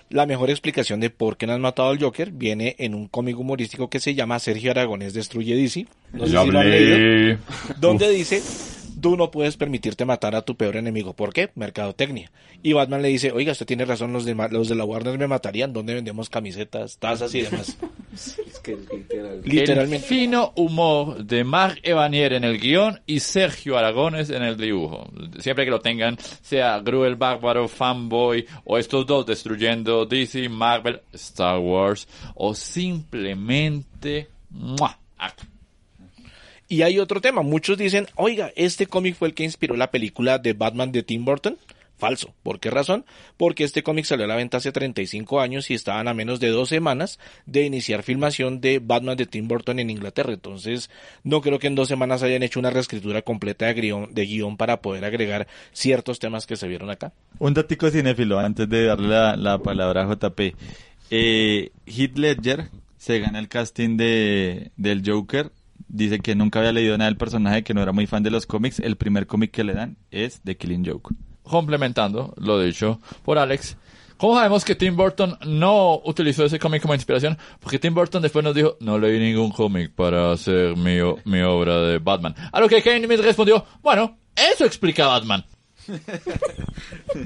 La 0.09 0.27
mejor 0.27 0.51
explicación 0.51 1.01
de 1.01 1.11
por 1.11 1.37
qué 1.37 1.47
no 1.47 1.53
han 1.53 1.61
matado 1.61 1.89
al 1.89 2.01
Joker 2.01 2.31
viene 2.31 2.77
en 2.79 2.95
un 2.95 3.09
cómic 3.09 3.39
humorístico 3.39 3.91
que 3.91 3.99
se 3.99 4.15
llama 4.15 4.39
Sergio 4.39 4.71
Aragonés 4.71 5.15
Destruye 5.15 5.57
DC. 5.57 5.87
No 6.13 6.27
sé 6.27 6.27
si 6.27 6.33
lo 6.33 6.61
han 6.61 6.71
leído. 6.71 7.39
Donde 7.81 8.11
dice, 8.11 8.41
tú 9.01 9.17
no 9.17 9.31
puedes 9.31 9.57
permitirte 9.57 10.05
matar 10.05 10.35
a 10.35 10.43
tu 10.43 10.57
peor 10.57 10.77
enemigo. 10.77 11.15
¿Por 11.15 11.33
qué? 11.33 11.51
Mercadotecnia. 11.55 12.31
Y 12.63 12.73
Batman 12.73 13.03
le 13.03 13.09
dice, 13.09 13.33
oiga, 13.33 13.53
usted 13.53 13.67
tiene 13.67 13.85
razón, 13.85 14.13
los 14.13 14.25
de, 14.25 14.35
los 14.51 14.69
de 14.69 14.75
la 14.75 14.85
Warner 14.85 15.19
me 15.19 15.27
matarían. 15.27 15.73
¿Dónde 15.73 15.95
vendemos 15.95 16.29
camisetas, 16.31 16.99
tazas 16.99 17.35
y 17.35 17.43
demás? 17.43 17.77
El 18.67 19.43
Literalmente. 19.45 20.07
fino 20.07 20.53
humor 20.57 21.25
de 21.25 21.45
Marc 21.45 21.79
Evanier 21.83 22.33
en 22.33 22.45
el 22.45 22.59
guion 22.59 23.01
y 23.07 23.21
Sergio 23.21 23.79
Aragones 23.79 24.31
en 24.31 24.43
el 24.43 24.57
dibujo. 24.57 25.09
Siempre 25.39 25.65
que 25.65 25.71
lo 25.71 25.81
tengan, 25.81 26.19
sea 26.41 26.81
Gru 26.81 27.05
el 27.05 27.15
Bárbaro, 27.17 27.69
Fanboy 27.69 28.47
o 28.65 28.79
estos 28.79 29.07
dos 29.07 29.27
destruyendo 29.27 30.07
DC, 30.07 30.49
Marvel, 30.49 31.01
Star 31.13 31.59
Wars 31.59 32.09
o 32.35 32.55
simplemente... 32.55 34.29
¡mua! 34.51 34.99
Y 36.69 36.83
hay 36.83 36.99
otro 36.99 37.21
tema. 37.21 37.43
Muchos 37.43 37.79
dicen, 37.79 38.09
oiga, 38.17 38.53
este 38.57 38.87
cómic 38.87 39.15
fue 39.15 39.29
el 39.29 39.35
que 39.35 39.45
inspiró 39.45 39.77
la 39.77 39.91
película 39.91 40.39
de 40.39 40.53
Batman 40.53 40.93
de 40.93 41.03
Tim 41.03 41.25
Burton. 41.25 41.59
Falso. 41.99 42.35
¿Por 42.43 42.61
qué 42.61 42.71
razón? 42.71 43.07
Porque 43.39 43.65
este 43.65 43.83
cómic 43.83 44.05
salió 44.05 44.27
a 44.27 44.29
la 44.29 44.37
venta 44.37 44.59
hace 44.59 44.71
35 44.71 45.41
años 45.41 45.71
y 45.71 45.75
estaban 45.75 46.09
a 46.09 46.15
menos 46.15 46.41
de 46.41 46.49
dos 46.49 46.69
semanas 46.69 47.19
de 47.47 47.65
iniciar 47.65 48.03
filmación 48.03 48.61
de 48.61 48.81
Batman 48.81 49.17
de 49.17 49.25
Tim 49.25 49.49
Burton 49.49 49.79
en 49.79 49.89
Inglaterra. 49.89 50.35
Entonces, 50.35 50.91
no 51.25 51.41
creo 51.41 51.59
que 51.59 51.69
en 51.69 51.75
dos 51.75 51.89
semanas 51.89 52.23
hayan 52.23 52.43
hecho 52.43 52.61
una 52.61 52.69
reescritura 52.69 53.23
completa 53.23 53.67
de 53.67 54.27
guion, 54.27 54.57
para 54.59 54.83
poder 54.83 55.07
agregar 55.07 55.47
ciertos 55.73 56.19
temas 56.19 56.47
que 56.47 56.57
se 56.57 56.69
vieron 56.69 56.91
acá. 56.91 57.15
Un 57.39 57.55
datico 57.55 57.91
cinéfilo 57.91 58.39
antes 58.39 58.69
de 58.69 58.85
darle 58.85 59.09
la, 59.09 59.37
la 59.37 59.59
palabra 59.59 60.03
a 60.03 60.15
JP. 60.15 60.55
Eh, 61.11 61.71
Heath 61.87 62.19
Ledger 62.19 62.69
se 62.99 63.21
gana 63.21 63.39
el 63.39 63.49
casting 63.49 63.97
de, 63.97 64.71
del 64.77 65.03
Joker 65.07 65.51
dice 65.89 66.21
que 66.21 66.35
nunca 66.35 66.59
había 66.59 66.73
leído 66.73 66.97
nada 66.99 67.11
del 67.11 67.19
personaje, 67.19 67.63
que 67.63 67.75
no 67.75 67.83
era 67.83 67.93
muy 67.93 68.07
fan 68.07 68.23
de 68.23 68.31
los 68.31 68.47
cómics. 68.47 68.81
El 68.81 68.97
primer 68.97 69.27
cómic 69.27 69.51
que 69.51 69.65
le 69.65 69.75
dan 69.75 69.97
es 70.11 70.41
The 70.43 70.57
Killing 70.57 70.85
Joke. 70.87 71.15
Complementando 71.43 72.35
lo 72.39 72.61
dicho 72.61 73.01
por 73.23 73.39
Alex, 73.39 73.77
¿cómo 74.17 74.35
sabemos 74.35 74.65
que 74.65 74.75
Tim 74.75 74.97
Burton 74.97 75.39
no 75.47 76.01
utilizó 76.05 76.45
ese 76.45 76.59
cómic 76.59 76.83
como 76.83 76.95
inspiración? 76.95 77.39
Porque 77.61 77.79
Tim 77.79 77.95
Burton 77.95 78.23
después 78.23 78.45
nos 78.45 78.55
dijo, 78.55 78.77
no 78.81 78.99
leí 78.99 79.19
ningún 79.19 79.51
cómic 79.51 79.93
para 79.93 80.33
hacer 80.33 80.77
mi, 80.77 80.99
mi 81.25 81.41
obra 81.43 81.83
de 81.83 81.99
Batman. 81.99 82.35
A 82.53 82.61
lo 82.61 82.69
que 82.69 82.83
Kevin 82.83 83.05
Smith 83.05 83.21
respondió, 83.21 83.65
bueno, 83.83 84.19
eso 84.35 84.65
explica 84.65 85.07
Batman. 85.07 85.45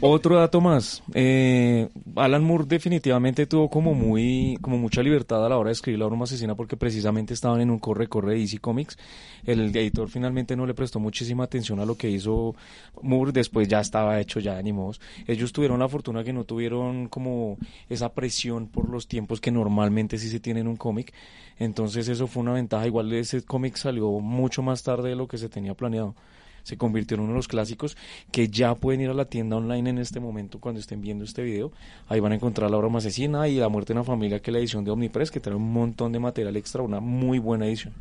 Otro 0.01 0.37
dato 0.37 0.61
más. 0.61 1.03
Eh, 1.15 1.89
Alan 2.17 2.45
Moore 2.45 2.65
definitivamente 2.67 3.47
tuvo 3.47 3.69
como 3.69 3.95
muy, 3.95 4.59
como 4.61 4.79
mucha 4.79 5.03
libertad 5.03 5.45
a 5.45 5.49
la 5.49 5.59
hora 5.59 5.69
de 5.69 5.73
escribir 5.73 5.99
La 5.99 6.07
broma 6.07 6.25
asesina 6.25 6.55
porque 6.55 6.77
precisamente 6.77 7.35
estaban 7.35 7.61
en 7.61 7.71
un 7.71 7.79
corre-corre 7.79 8.35
de 8.35 8.41
DC 8.41 8.59
Comics. 8.59 8.99
El 9.45 9.75
editor 9.75 10.09
finalmente 10.09 10.57
no 10.57 10.67
le 10.67 10.75
prestó 10.75 11.01
muchísima 11.01 11.45
atención 11.45 11.81
a 11.81 11.85
lo 11.85 11.97
que 11.97 12.11
hizo 12.11 12.55
Moore. 13.03 13.33
Después 13.33 13.69
ya 13.69 13.81
estaba 13.81 14.21
hecho, 14.21 14.41
ya 14.41 14.61
ni 14.63 14.73
modos. 14.73 15.01
Ellos 15.27 15.53
tuvieron 15.53 15.81
la 15.81 15.89
fortuna 15.89 16.25
que 16.25 16.33
no 16.33 16.45
tuvieron 16.45 17.09
como 17.09 17.59
esa 17.89 18.13
presión 18.13 18.69
por 18.69 18.89
los 18.89 19.09
tiempos 19.09 19.41
que 19.41 19.51
normalmente 19.51 20.19
sí 20.19 20.29
se 20.29 20.41
tiene 20.41 20.61
en 20.61 20.69
un 20.69 20.77
cómic. 20.77 21.13
Entonces 21.59 22.09
eso 22.09 22.27
fue 22.27 22.43
una 22.43 22.53
ventaja. 22.53 22.87
Igual 22.87 23.13
ese 23.13 23.43
cómic 23.43 23.77
salió 23.77 24.11
mucho 24.21 24.63
más 24.63 24.83
tarde 24.83 25.11
de 25.11 25.17
lo 25.17 25.29
que 25.29 25.39
se 25.39 25.49
tenía 25.49 25.75
planeado 25.75 26.15
se 26.63 26.77
convirtió 26.77 27.17
en 27.17 27.23
uno 27.23 27.33
de 27.33 27.37
los 27.37 27.49
clásicos 27.49 27.97
que 28.33 28.49
ya 28.49 28.75
pueden 28.75 29.01
ir 29.01 29.11
a 29.11 29.15
la 29.15 29.25
tienda 29.25 29.57
online 29.57 29.91
en 29.91 29.99
este 29.99 30.21
momento 30.21 30.61
cuando 30.61 30.81
estén 30.81 31.01
viendo 31.01 31.25
este 31.25 31.43
video. 31.43 31.73
Ahí 32.09 32.21
van 32.21 32.33
a 32.33 32.37
encontrar 32.37 32.71
La 32.71 32.77
broma 32.77 32.99
asesina 32.99 33.49
y 33.49 33.57
La 33.57 33.69
muerte 33.69 33.93
en 33.93 33.99
la 33.99 34.05
familia, 34.05 34.41
que 34.41 34.51
es 34.51 34.53
la 34.53 34.59
edición 34.59 34.85
de 34.85 34.91
Omnipress, 34.91 35.31
que 35.31 35.41
trae 35.41 35.57
un 35.57 35.73
montón 35.73 36.13
de 36.13 36.19
material 36.19 36.57
extra, 36.57 36.83
una 36.83 37.01
muy 37.01 37.39
buena 37.39 37.67
edición. 37.67 37.95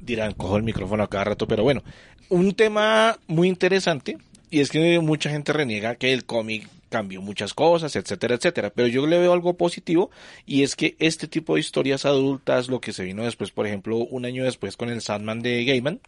Dirán, 0.00 0.32
cojo 0.32 0.56
el 0.56 0.62
micrófono 0.62 1.02
a 1.02 1.10
cada 1.10 1.24
rato, 1.24 1.46
pero 1.46 1.62
bueno, 1.62 1.82
un 2.30 2.54
tema 2.54 3.18
muy 3.26 3.48
interesante 3.48 4.16
y 4.50 4.60
es 4.60 4.70
que 4.70 4.98
mucha 5.00 5.30
gente 5.30 5.52
reniega 5.52 5.94
que 5.94 6.12
el 6.12 6.24
cómic 6.24 6.68
cambió 6.90 7.22
muchas 7.22 7.54
cosas, 7.54 7.96
etcétera, 7.96 8.34
etcétera. 8.34 8.70
Pero 8.70 8.88
yo 8.88 9.06
le 9.06 9.18
veo 9.18 9.32
algo 9.32 9.54
positivo 9.54 10.10
y 10.44 10.62
es 10.62 10.76
que 10.76 10.96
este 10.98 11.28
tipo 11.28 11.54
de 11.54 11.60
historias 11.60 12.04
adultas, 12.04 12.68
lo 12.68 12.80
que 12.80 12.92
se 12.92 13.04
vino 13.04 13.24
después, 13.24 13.52
por 13.52 13.66
ejemplo, 13.66 13.96
un 13.96 14.26
año 14.26 14.44
después 14.44 14.76
con 14.76 14.90
el 14.90 15.00
Sandman 15.00 15.40
de 15.40 15.64
Gaiman, 15.64 16.00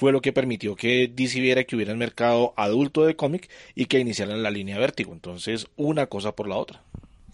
fue 0.00 0.12
lo 0.12 0.22
que 0.22 0.32
permitió 0.32 0.76
que 0.76 1.12
DC 1.14 1.40
viera 1.40 1.64
que 1.64 1.76
hubiera 1.76 1.92
el 1.92 1.98
mercado 1.98 2.54
adulto 2.56 3.04
de 3.04 3.16
cómic 3.16 3.50
y 3.74 3.84
que 3.84 3.98
iniciaran 3.98 4.42
la 4.42 4.50
línea 4.50 4.78
vértigo. 4.78 5.12
Entonces, 5.12 5.66
una 5.76 6.06
cosa 6.06 6.32
por 6.32 6.48
la 6.48 6.56
otra. 6.56 6.80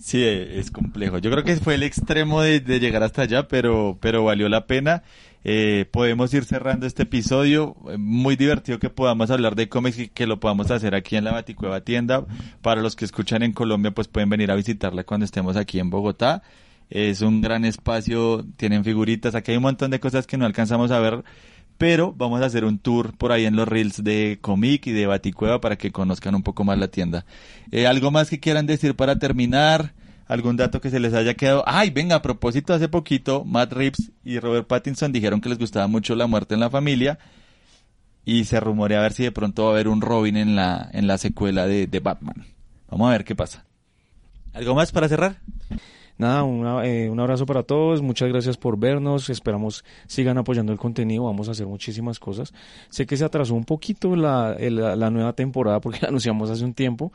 Sí, 0.00 0.24
es 0.24 0.72
complejo. 0.72 1.18
Yo 1.18 1.30
creo 1.30 1.44
que 1.44 1.54
fue 1.58 1.76
el 1.76 1.84
extremo 1.84 2.42
de, 2.42 2.58
llegar 2.80 3.04
hasta 3.04 3.22
allá, 3.22 3.46
pero, 3.46 3.98
pero 4.00 4.24
valió 4.24 4.48
la 4.48 4.66
pena. 4.66 5.04
Eh, 5.44 5.86
podemos 5.92 6.34
ir 6.34 6.44
cerrando 6.44 6.88
este 6.88 7.04
episodio. 7.04 7.76
Muy 7.98 8.34
divertido 8.34 8.80
que 8.80 8.90
podamos 8.90 9.30
hablar 9.30 9.54
de 9.54 9.68
cómics 9.68 10.00
y 10.00 10.08
que 10.08 10.26
lo 10.26 10.40
podamos 10.40 10.68
hacer 10.72 10.96
aquí 10.96 11.14
en 11.14 11.22
la 11.22 11.34
Baticueva 11.34 11.82
tienda. 11.82 12.26
Para 12.62 12.82
los 12.82 12.96
que 12.96 13.04
escuchan 13.04 13.44
en 13.44 13.52
Colombia, 13.52 13.92
pues 13.92 14.08
pueden 14.08 14.28
venir 14.28 14.50
a 14.50 14.56
visitarla 14.56 15.04
cuando 15.04 15.24
estemos 15.24 15.56
aquí 15.56 15.78
en 15.78 15.88
Bogotá. 15.88 16.42
Es 16.90 17.20
un 17.20 17.40
gran 17.40 17.64
espacio, 17.64 18.44
tienen 18.56 18.82
figuritas. 18.82 19.36
Aquí 19.36 19.52
hay 19.52 19.56
un 19.56 19.62
montón 19.62 19.92
de 19.92 20.00
cosas 20.00 20.26
que 20.26 20.36
no 20.36 20.46
alcanzamos 20.46 20.90
a 20.90 20.98
ver 20.98 21.22
pero 21.78 22.14
vamos 22.16 22.40
a 22.42 22.46
hacer 22.46 22.64
un 22.64 22.78
tour 22.78 23.16
por 23.16 23.32
ahí 23.32 23.44
en 23.44 23.56
los 23.56 23.68
reels 23.68 24.02
de 24.02 24.38
Comic 24.40 24.86
y 24.86 24.92
de 24.92 25.06
Baticueva 25.06 25.60
para 25.60 25.76
que 25.76 25.92
conozcan 25.92 26.34
un 26.34 26.42
poco 26.42 26.64
más 26.64 26.78
la 26.78 26.88
tienda. 26.88 27.26
Eh, 27.70 27.86
¿Algo 27.86 28.10
más 28.10 28.30
que 28.30 28.40
quieran 28.40 28.66
decir 28.66 28.94
para 28.94 29.18
terminar? 29.18 29.94
¿Algún 30.26 30.56
dato 30.56 30.80
que 30.80 30.90
se 30.90 30.98
les 30.98 31.14
haya 31.14 31.34
quedado? 31.34 31.62
Ay, 31.66 31.90
venga, 31.90 32.16
a 32.16 32.22
propósito, 32.22 32.74
hace 32.74 32.88
poquito 32.88 33.44
Matt 33.44 33.72
Reeves 33.72 34.10
y 34.24 34.40
Robert 34.40 34.66
Pattinson 34.66 35.12
dijeron 35.12 35.40
que 35.40 35.48
les 35.48 35.58
gustaba 35.58 35.86
mucho 35.86 36.16
la 36.16 36.26
muerte 36.26 36.54
en 36.54 36.60
la 36.60 36.70
familia 36.70 37.18
y 38.24 38.44
se 38.44 38.58
rumorea 38.58 38.98
a 38.98 39.02
ver 39.02 39.12
si 39.12 39.22
de 39.22 39.32
pronto 39.32 39.64
va 39.64 39.68
a 39.68 39.72
haber 39.72 39.86
un 39.86 40.00
Robin 40.00 40.36
en 40.36 40.56
la, 40.56 40.90
en 40.92 41.06
la 41.06 41.18
secuela 41.18 41.66
de, 41.66 41.86
de 41.86 42.00
Batman. 42.00 42.44
Vamos 42.90 43.08
a 43.08 43.12
ver 43.12 43.24
qué 43.24 43.36
pasa. 43.36 43.64
¿Algo 44.52 44.74
más 44.74 44.90
para 44.90 45.08
cerrar? 45.08 45.40
Nada, 46.18 46.86
eh, 46.86 47.10
un 47.10 47.20
abrazo 47.20 47.46
para 47.46 47.62
todos, 47.62 48.02
muchas 48.02 48.28
gracias 48.28 48.56
por 48.56 48.78
vernos, 48.78 49.30
esperamos 49.30 49.84
sigan 50.06 50.38
apoyando 50.38 50.72
el 50.72 50.78
contenido, 50.78 51.24
vamos 51.24 51.48
a 51.48 51.52
hacer 51.52 51.66
muchísimas 51.66 52.18
cosas. 52.18 52.52
Sé 52.88 53.06
que 53.06 53.16
se 53.16 53.24
atrasó 53.24 53.54
un 53.54 53.64
poquito 53.64 54.16
la, 54.16 54.56
la, 54.58 55.10
nueva 55.10 55.32
temporada 55.34 55.80
porque 55.80 55.98
la 56.02 56.08
anunciamos 56.08 56.50
hace 56.50 56.64
un 56.64 56.74
tiempo, 56.74 57.12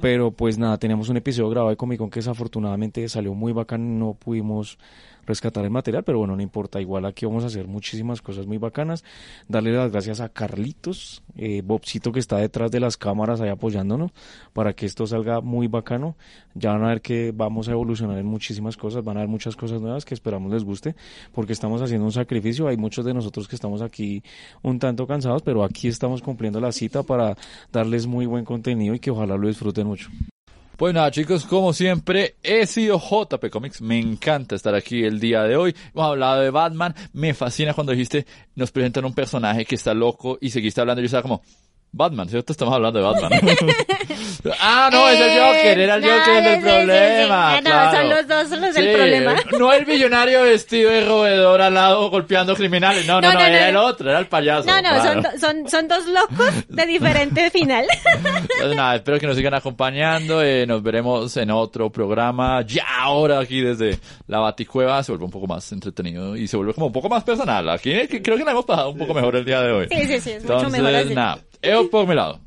pero 0.00 0.30
pues 0.30 0.58
nada, 0.58 0.78
teníamos 0.78 1.08
un 1.08 1.16
episodio 1.16 1.50
grabado 1.50 1.70
de 1.70 1.76
Comic 1.76 1.98
Con 1.98 2.10
que 2.10 2.20
desafortunadamente 2.20 3.08
salió 3.08 3.34
muy 3.34 3.52
bacán, 3.52 3.98
no 3.98 4.14
pudimos 4.14 4.78
rescatar 5.26 5.64
el 5.64 5.70
material, 5.70 6.04
pero 6.04 6.18
bueno, 6.18 6.36
no 6.36 6.42
importa, 6.42 6.80
igual 6.80 7.04
aquí 7.06 7.26
vamos 7.26 7.44
a 7.44 7.46
hacer 7.46 7.68
muchísimas 7.68 8.22
cosas 8.22 8.46
muy 8.46 8.58
bacanas. 8.58 9.04
Darle 9.48 9.72
las 9.72 9.90
gracias 9.92 10.20
a 10.20 10.28
Carlitos, 10.28 11.22
eh, 11.36 11.62
Bobcito 11.64 12.12
que 12.12 12.20
está 12.20 12.38
detrás 12.38 12.70
de 12.70 12.80
las 12.80 12.96
cámaras 12.96 13.40
ahí 13.40 13.48
apoyándonos 13.48 14.10
para 14.52 14.72
que 14.72 14.86
esto 14.86 15.06
salga 15.06 15.40
muy 15.40 15.68
bacano. 15.68 16.16
Ya 16.54 16.72
van 16.72 16.84
a 16.84 16.88
ver 16.88 17.00
que 17.00 17.32
vamos 17.34 17.68
a 17.68 17.72
evolucionar 17.72 18.18
en 18.18 18.26
muchísimas 18.26 18.76
cosas, 18.76 19.04
van 19.04 19.16
a 19.16 19.20
haber 19.20 19.30
muchas 19.30 19.56
cosas 19.56 19.80
nuevas 19.80 20.04
que 20.04 20.14
esperamos 20.14 20.52
les 20.52 20.64
guste, 20.64 20.94
porque 21.32 21.52
estamos 21.52 21.80
haciendo 21.82 22.04
un 22.04 22.12
sacrificio. 22.12 22.68
Hay 22.68 22.76
muchos 22.76 23.04
de 23.04 23.14
nosotros 23.14 23.48
que 23.48 23.56
estamos 23.56 23.82
aquí 23.82 24.22
un 24.62 24.78
tanto 24.78 25.06
cansados, 25.06 25.42
pero 25.42 25.64
aquí 25.64 25.88
estamos 25.88 26.22
cumpliendo 26.22 26.60
la 26.60 26.72
cita 26.72 27.02
para 27.02 27.36
darles 27.72 28.06
muy 28.06 28.26
buen 28.26 28.44
contenido 28.44 28.94
y 28.94 28.98
que 28.98 29.10
ojalá 29.10 29.36
lo 29.36 29.48
disfruten 29.48 29.86
mucho. 29.86 30.10
Pues 30.76 30.94
nada, 30.94 31.10
chicos, 31.10 31.44
como 31.46 31.72
siempre, 31.72 32.36
he 32.42 32.66
sido 32.66 32.98
JP 32.98 33.50
Comics. 33.50 33.82
Me 33.82 33.98
encanta 33.98 34.56
estar 34.56 34.74
aquí 34.74 35.04
el 35.04 35.20
día 35.20 35.42
de 35.42 35.54
hoy. 35.54 35.76
Hemos 35.94 36.06
hablado 36.06 36.40
de 36.40 36.50
Batman. 36.50 36.94
Me 37.12 37.34
fascina 37.34 37.74
cuando 37.74 37.92
dijiste, 37.92 38.26
nos 38.54 38.72
presentan 38.72 39.04
un 39.04 39.14
personaje 39.14 39.64
que 39.64 39.74
está 39.74 39.94
loco 39.94 40.38
y 40.40 40.50
seguiste 40.50 40.80
hablando. 40.80 41.02
Yo 41.02 41.06
estaba 41.06 41.22
como, 41.22 41.42
Batman, 41.94 42.26
¿cierto? 42.26 42.52
Estamos 42.52 42.74
hablando 42.74 42.98
de 42.98 43.04
Batman. 43.04 43.32
ah, 44.60 44.88
no, 44.90 45.08
es 45.10 45.20
el 45.20 45.28
eh, 45.28 45.40
Joker, 45.40 45.78
era 45.78 45.94
el 45.96 46.02
Joker 46.02 46.46
el 46.46 46.60
problema. 46.62 47.56
Ah, 47.56 47.60
no, 47.60 47.98
son 47.98 48.08
los 48.08 48.26
dos 48.26 48.58
los 48.58 48.74
del 48.74 48.96
problema. 48.96 49.36
No 49.58 49.72
el 49.74 49.86
millonario 49.86 50.42
vestido 50.44 50.90
de 50.90 51.04
roedor 51.04 51.60
al 51.60 51.74
lado 51.74 52.08
golpeando 52.08 52.54
criminales. 52.56 53.06
No, 53.06 53.20
no, 53.20 53.30
no, 53.30 53.40
era 53.40 53.68
el 53.68 53.76
otro, 53.76 54.08
era 54.08 54.20
el 54.20 54.26
payaso. 54.26 54.66
No, 54.66 54.80
no, 54.80 55.02
son, 55.02 55.38
son, 55.38 55.68
son, 55.68 55.86
dos 55.86 56.06
locos 56.06 56.66
de 56.66 56.86
diferente 56.86 57.50
final. 57.52 57.84
Entonces, 58.06 58.74
nada, 58.74 58.96
espero 58.96 59.20
que 59.20 59.26
nos 59.26 59.36
sigan 59.36 59.52
acompañando. 59.52 60.42
Eh, 60.42 60.66
nos 60.66 60.82
veremos 60.82 61.36
en 61.36 61.50
otro 61.50 61.90
programa. 61.90 62.62
Ya 62.62 62.86
ahora 63.00 63.40
aquí 63.40 63.60
desde 63.60 63.98
la 64.28 64.38
Baticueva 64.38 65.02
se 65.02 65.12
vuelve 65.12 65.26
un 65.26 65.30
poco 65.30 65.46
más 65.46 65.70
entretenido 65.72 66.36
y 66.36 66.48
se 66.48 66.56
vuelve 66.56 66.72
como 66.72 66.86
un 66.86 66.92
poco 66.92 67.10
más 67.10 67.22
personal. 67.22 67.68
Aquí 67.68 67.92
creo 68.08 68.38
que 68.38 68.44
nos 68.44 68.52
hemos 68.52 68.64
pasado 68.64 68.90
un 68.90 68.98
poco 68.98 69.12
mejor 69.12 69.36
el 69.36 69.44
día 69.44 69.60
de 69.60 69.72
hoy. 69.72 69.88
Sí, 69.90 70.06
sí, 70.06 70.20
sí, 70.20 70.30
es 70.30 70.44
mucho 70.44 70.70
mejor 70.70 70.94
así. 70.94 71.14
nada. 71.14 71.38
Yo 71.62 71.90
por 71.90 72.06
mi 72.06 72.14
lado. 72.14 72.40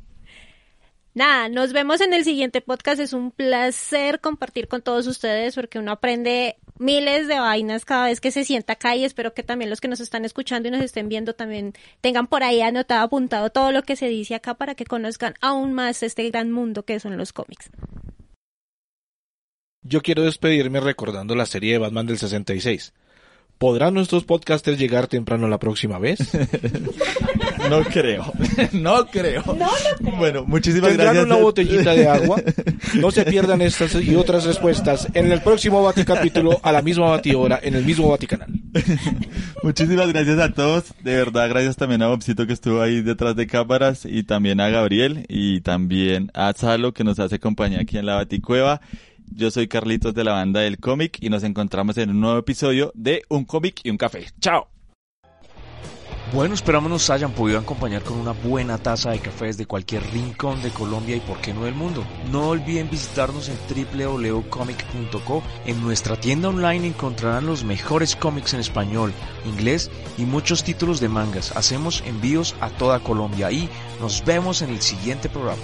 Nada, 1.16 1.48
nos 1.48 1.72
vemos 1.72 2.02
en 2.02 2.12
el 2.12 2.24
siguiente 2.24 2.60
podcast. 2.60 3.00
Es 3.00 3.14
un 3.14 3.30
placer 3.30 4.20
compartir 4.20 4.68
con 4.68 4.82
todos 4.82 5.06
ustedes 5.06 5.54
porque 5.54 5.78
uno 5.78 5.92
aprende 5.92 6.56
miles 6.78 7.26
de 7.26 7.38
vainas 7.38 7.86
cada 7.86 8.04
vez 8.04 8.20
que 8.20 8.30
se 8.30 8.44
sienta 8.44 8.74
acá 8.74 8.94
y 8.96 9.04
espero 9.04 9.32
que 9.32 9.42
también 9.42 9.70
los 9.70 9.80
que 9.80 9.88
nos 9.88 10.00
están 10.00 10.26
escuchando 10.26 10.68
y 10.68 10.72
nos 10.72 10.82
estén 10.82 11.08
viendo 11.08 11.34
también 11.34 11.72
tengan 12.02 12.26
por 12.26 12.42
ahí 12.42 12.60
anotado, 12.60 13.02
apuntado 13.02 13.48
todo 13.48 13.72
lo 13.72 13.82
que 13.82 13.96
se 13.96 14.08
dice 14.08 14.34
acá 14.34 14.52
para 14.52 14.74
que 14.74 14.84
conozcan 14.84 15.32
aún 15.40 15.72
más 15.72 16.02
este 16.02 16.28
gran 16.28 16.52
mundo 16.52 16.84
que 16.84 17.00
son 17.00 17.16
los 17.16 17.32
cómics. 17.32 17.70
Yo 19.80 20.02
quiero 20.02 20.22
despedirme 20.22 20.80
recordando 20.80 21.34
la 21.34 21.46
serie 21.46 21.72
de 21.72 21.78
Batman 21.78 22.06
del 22.06 22.18
66. 22.18 22.92
¿Podrán 23.58 23.94
nuestros 23.94 24.24
podcasters 24.24 24.78
llegar 24.78 25.06
temprano 25.06 25.48
la 25.48 25.58
próxima 25.58 25.98
vez? 25.98 26.18
No 27.70 27.82
creo. 27.82 28.32
No 28.72 29.06
creo. 29.06 29.42
Bueno, 30.18 30.44
muchísimas 30.46 30.90
Tendrán 30.90 31.14
gracias. 31.14 31.26
una 31.26 31.42
botellita 31.42 31.94
de 31.94 32.06
agua. 32.08 32.40
No 32.94 33.10
se 33.10 33.24
pierdan 33.24 33.60
estas 33.60 33.94
y 33.96 34.14
otras 34.14 34.44
respuestas 34.44 35.08
en 35.14 35.32
el 35.32 35.40
próximo 35.40 35.82
Baticapítulo 35.82 36.60
a 36.62 36.70
la 36.70 36.82
misma 36.82 37.10
batidora 37.10 37.58
en 37.62 37.74
el 37.74 37.84
mismo 37.84 38.08
Vaticanal. 38.08 38.48
Muchísimas 39.62 40.12
gracias 40.12 40.38
a 40.38 40.52
todos. 40.52 40.94
De 41.02 41.16
verdad, 41.16 41.48
gracias 41.48 41.76
también 41.76 42.02
a 42.02 42.08
Bobcito 42.08 42.46
que 42.46 42.52
estuvo 42.52 42.80
ahí 42.80 43.00
detrás 43.02 43.34
de 43.34 43.46
cámaras 43.48 44.04
y 44.04 44.22
también 44.22 44.60
a 44.60 44.68
Gabriel 44.68 45.24
y 45.28 45.60
también 45.62 46.30
a 46.34 46.52
Salo 46.52 46.92
que 46.92 47.02
nos 47.04 47.18
hace 47.18 47.40
compañía 47.40 47.80
aquí 47.80 47.98
en 47.98 48.06
la 48.06 48.14
Baticueva. 48.14 48.80
Yo 49.34 49.50
soy 49.50 49.68
Carlitos 49.68 50.14
de 50.14 50.24
la 50.24 50.32
banda 50.32 50.60
del 50.60 50.78
cómic 50.78 51.18
y 51.20 51.28
nos 51.28 51.42
encontramos 51.42 51.98
en 51.98 52.10
un 52.10 52.20
nuevo 52.20 52.38
episodio 52.38 52.92
de 52.94 53.22
Un 53.28 53.44
cómic 53.44 53.80
y 53.84 53.90
un 53.90 53.96
café. 53.96 54.26
¡Chao! 54.40 54.68
Bueno, 56.32 56.54
esperamos 56.54 56.90
nos 56.90 57.08
hayan 57.10 57.30
podido 57.30 57.60
acompañar 57.60 58.02
con 58.02 58.18
una 58.18 58.32
buena 58.32 58.78
taza 58.78 59.10
de 59.10 59.20
café 59.20 59.46
desde 59.46 59.66
cualquier 59.66 60.02
rincón 60.10 60.60
de 60.60 60.70
Colombia 60.70 61.14
y 61.14 61.20
por 61.20 61.40
qué 61.40 61.54
no 61.54 61.64
del 61.64 61.74
mundo. 61.74 62.04
No 62.32 62.48
olviden 62.48 62.90
visitarnos 62.90 63.48
en 63.48 63.56
www.comic.co. 63.68 65.42
En 65.66 65.80
nuestra 65.82 66.16
tienda 66.16 66.48
online 66.48 66.88
encontrarán 66.88 67.46
los 67.46 67.62
mejores 67.62 68.16
cómics 68.16 68.54
en 68.54 68.60
español, 68.60 69.12
inglés 69.44 69.88
y 70.18 70.24
muchos 70.24 70.64
títulos 70.64 70.98
de 70.98 71.08
mangas. 71.08 71.56
Hacemos 71.56 72.02
envíos 72.04 72.56
a 72.60 72.70
toda 72.70 72.98
Colombia 73.00 73.52
y 73.52 73.68
nos 74.00 74.24
vemos 74.24 74.62
en 74.62 74.70
el 74.70 74.82
siguiente 74.82 75.28
programa. 75.28 75.62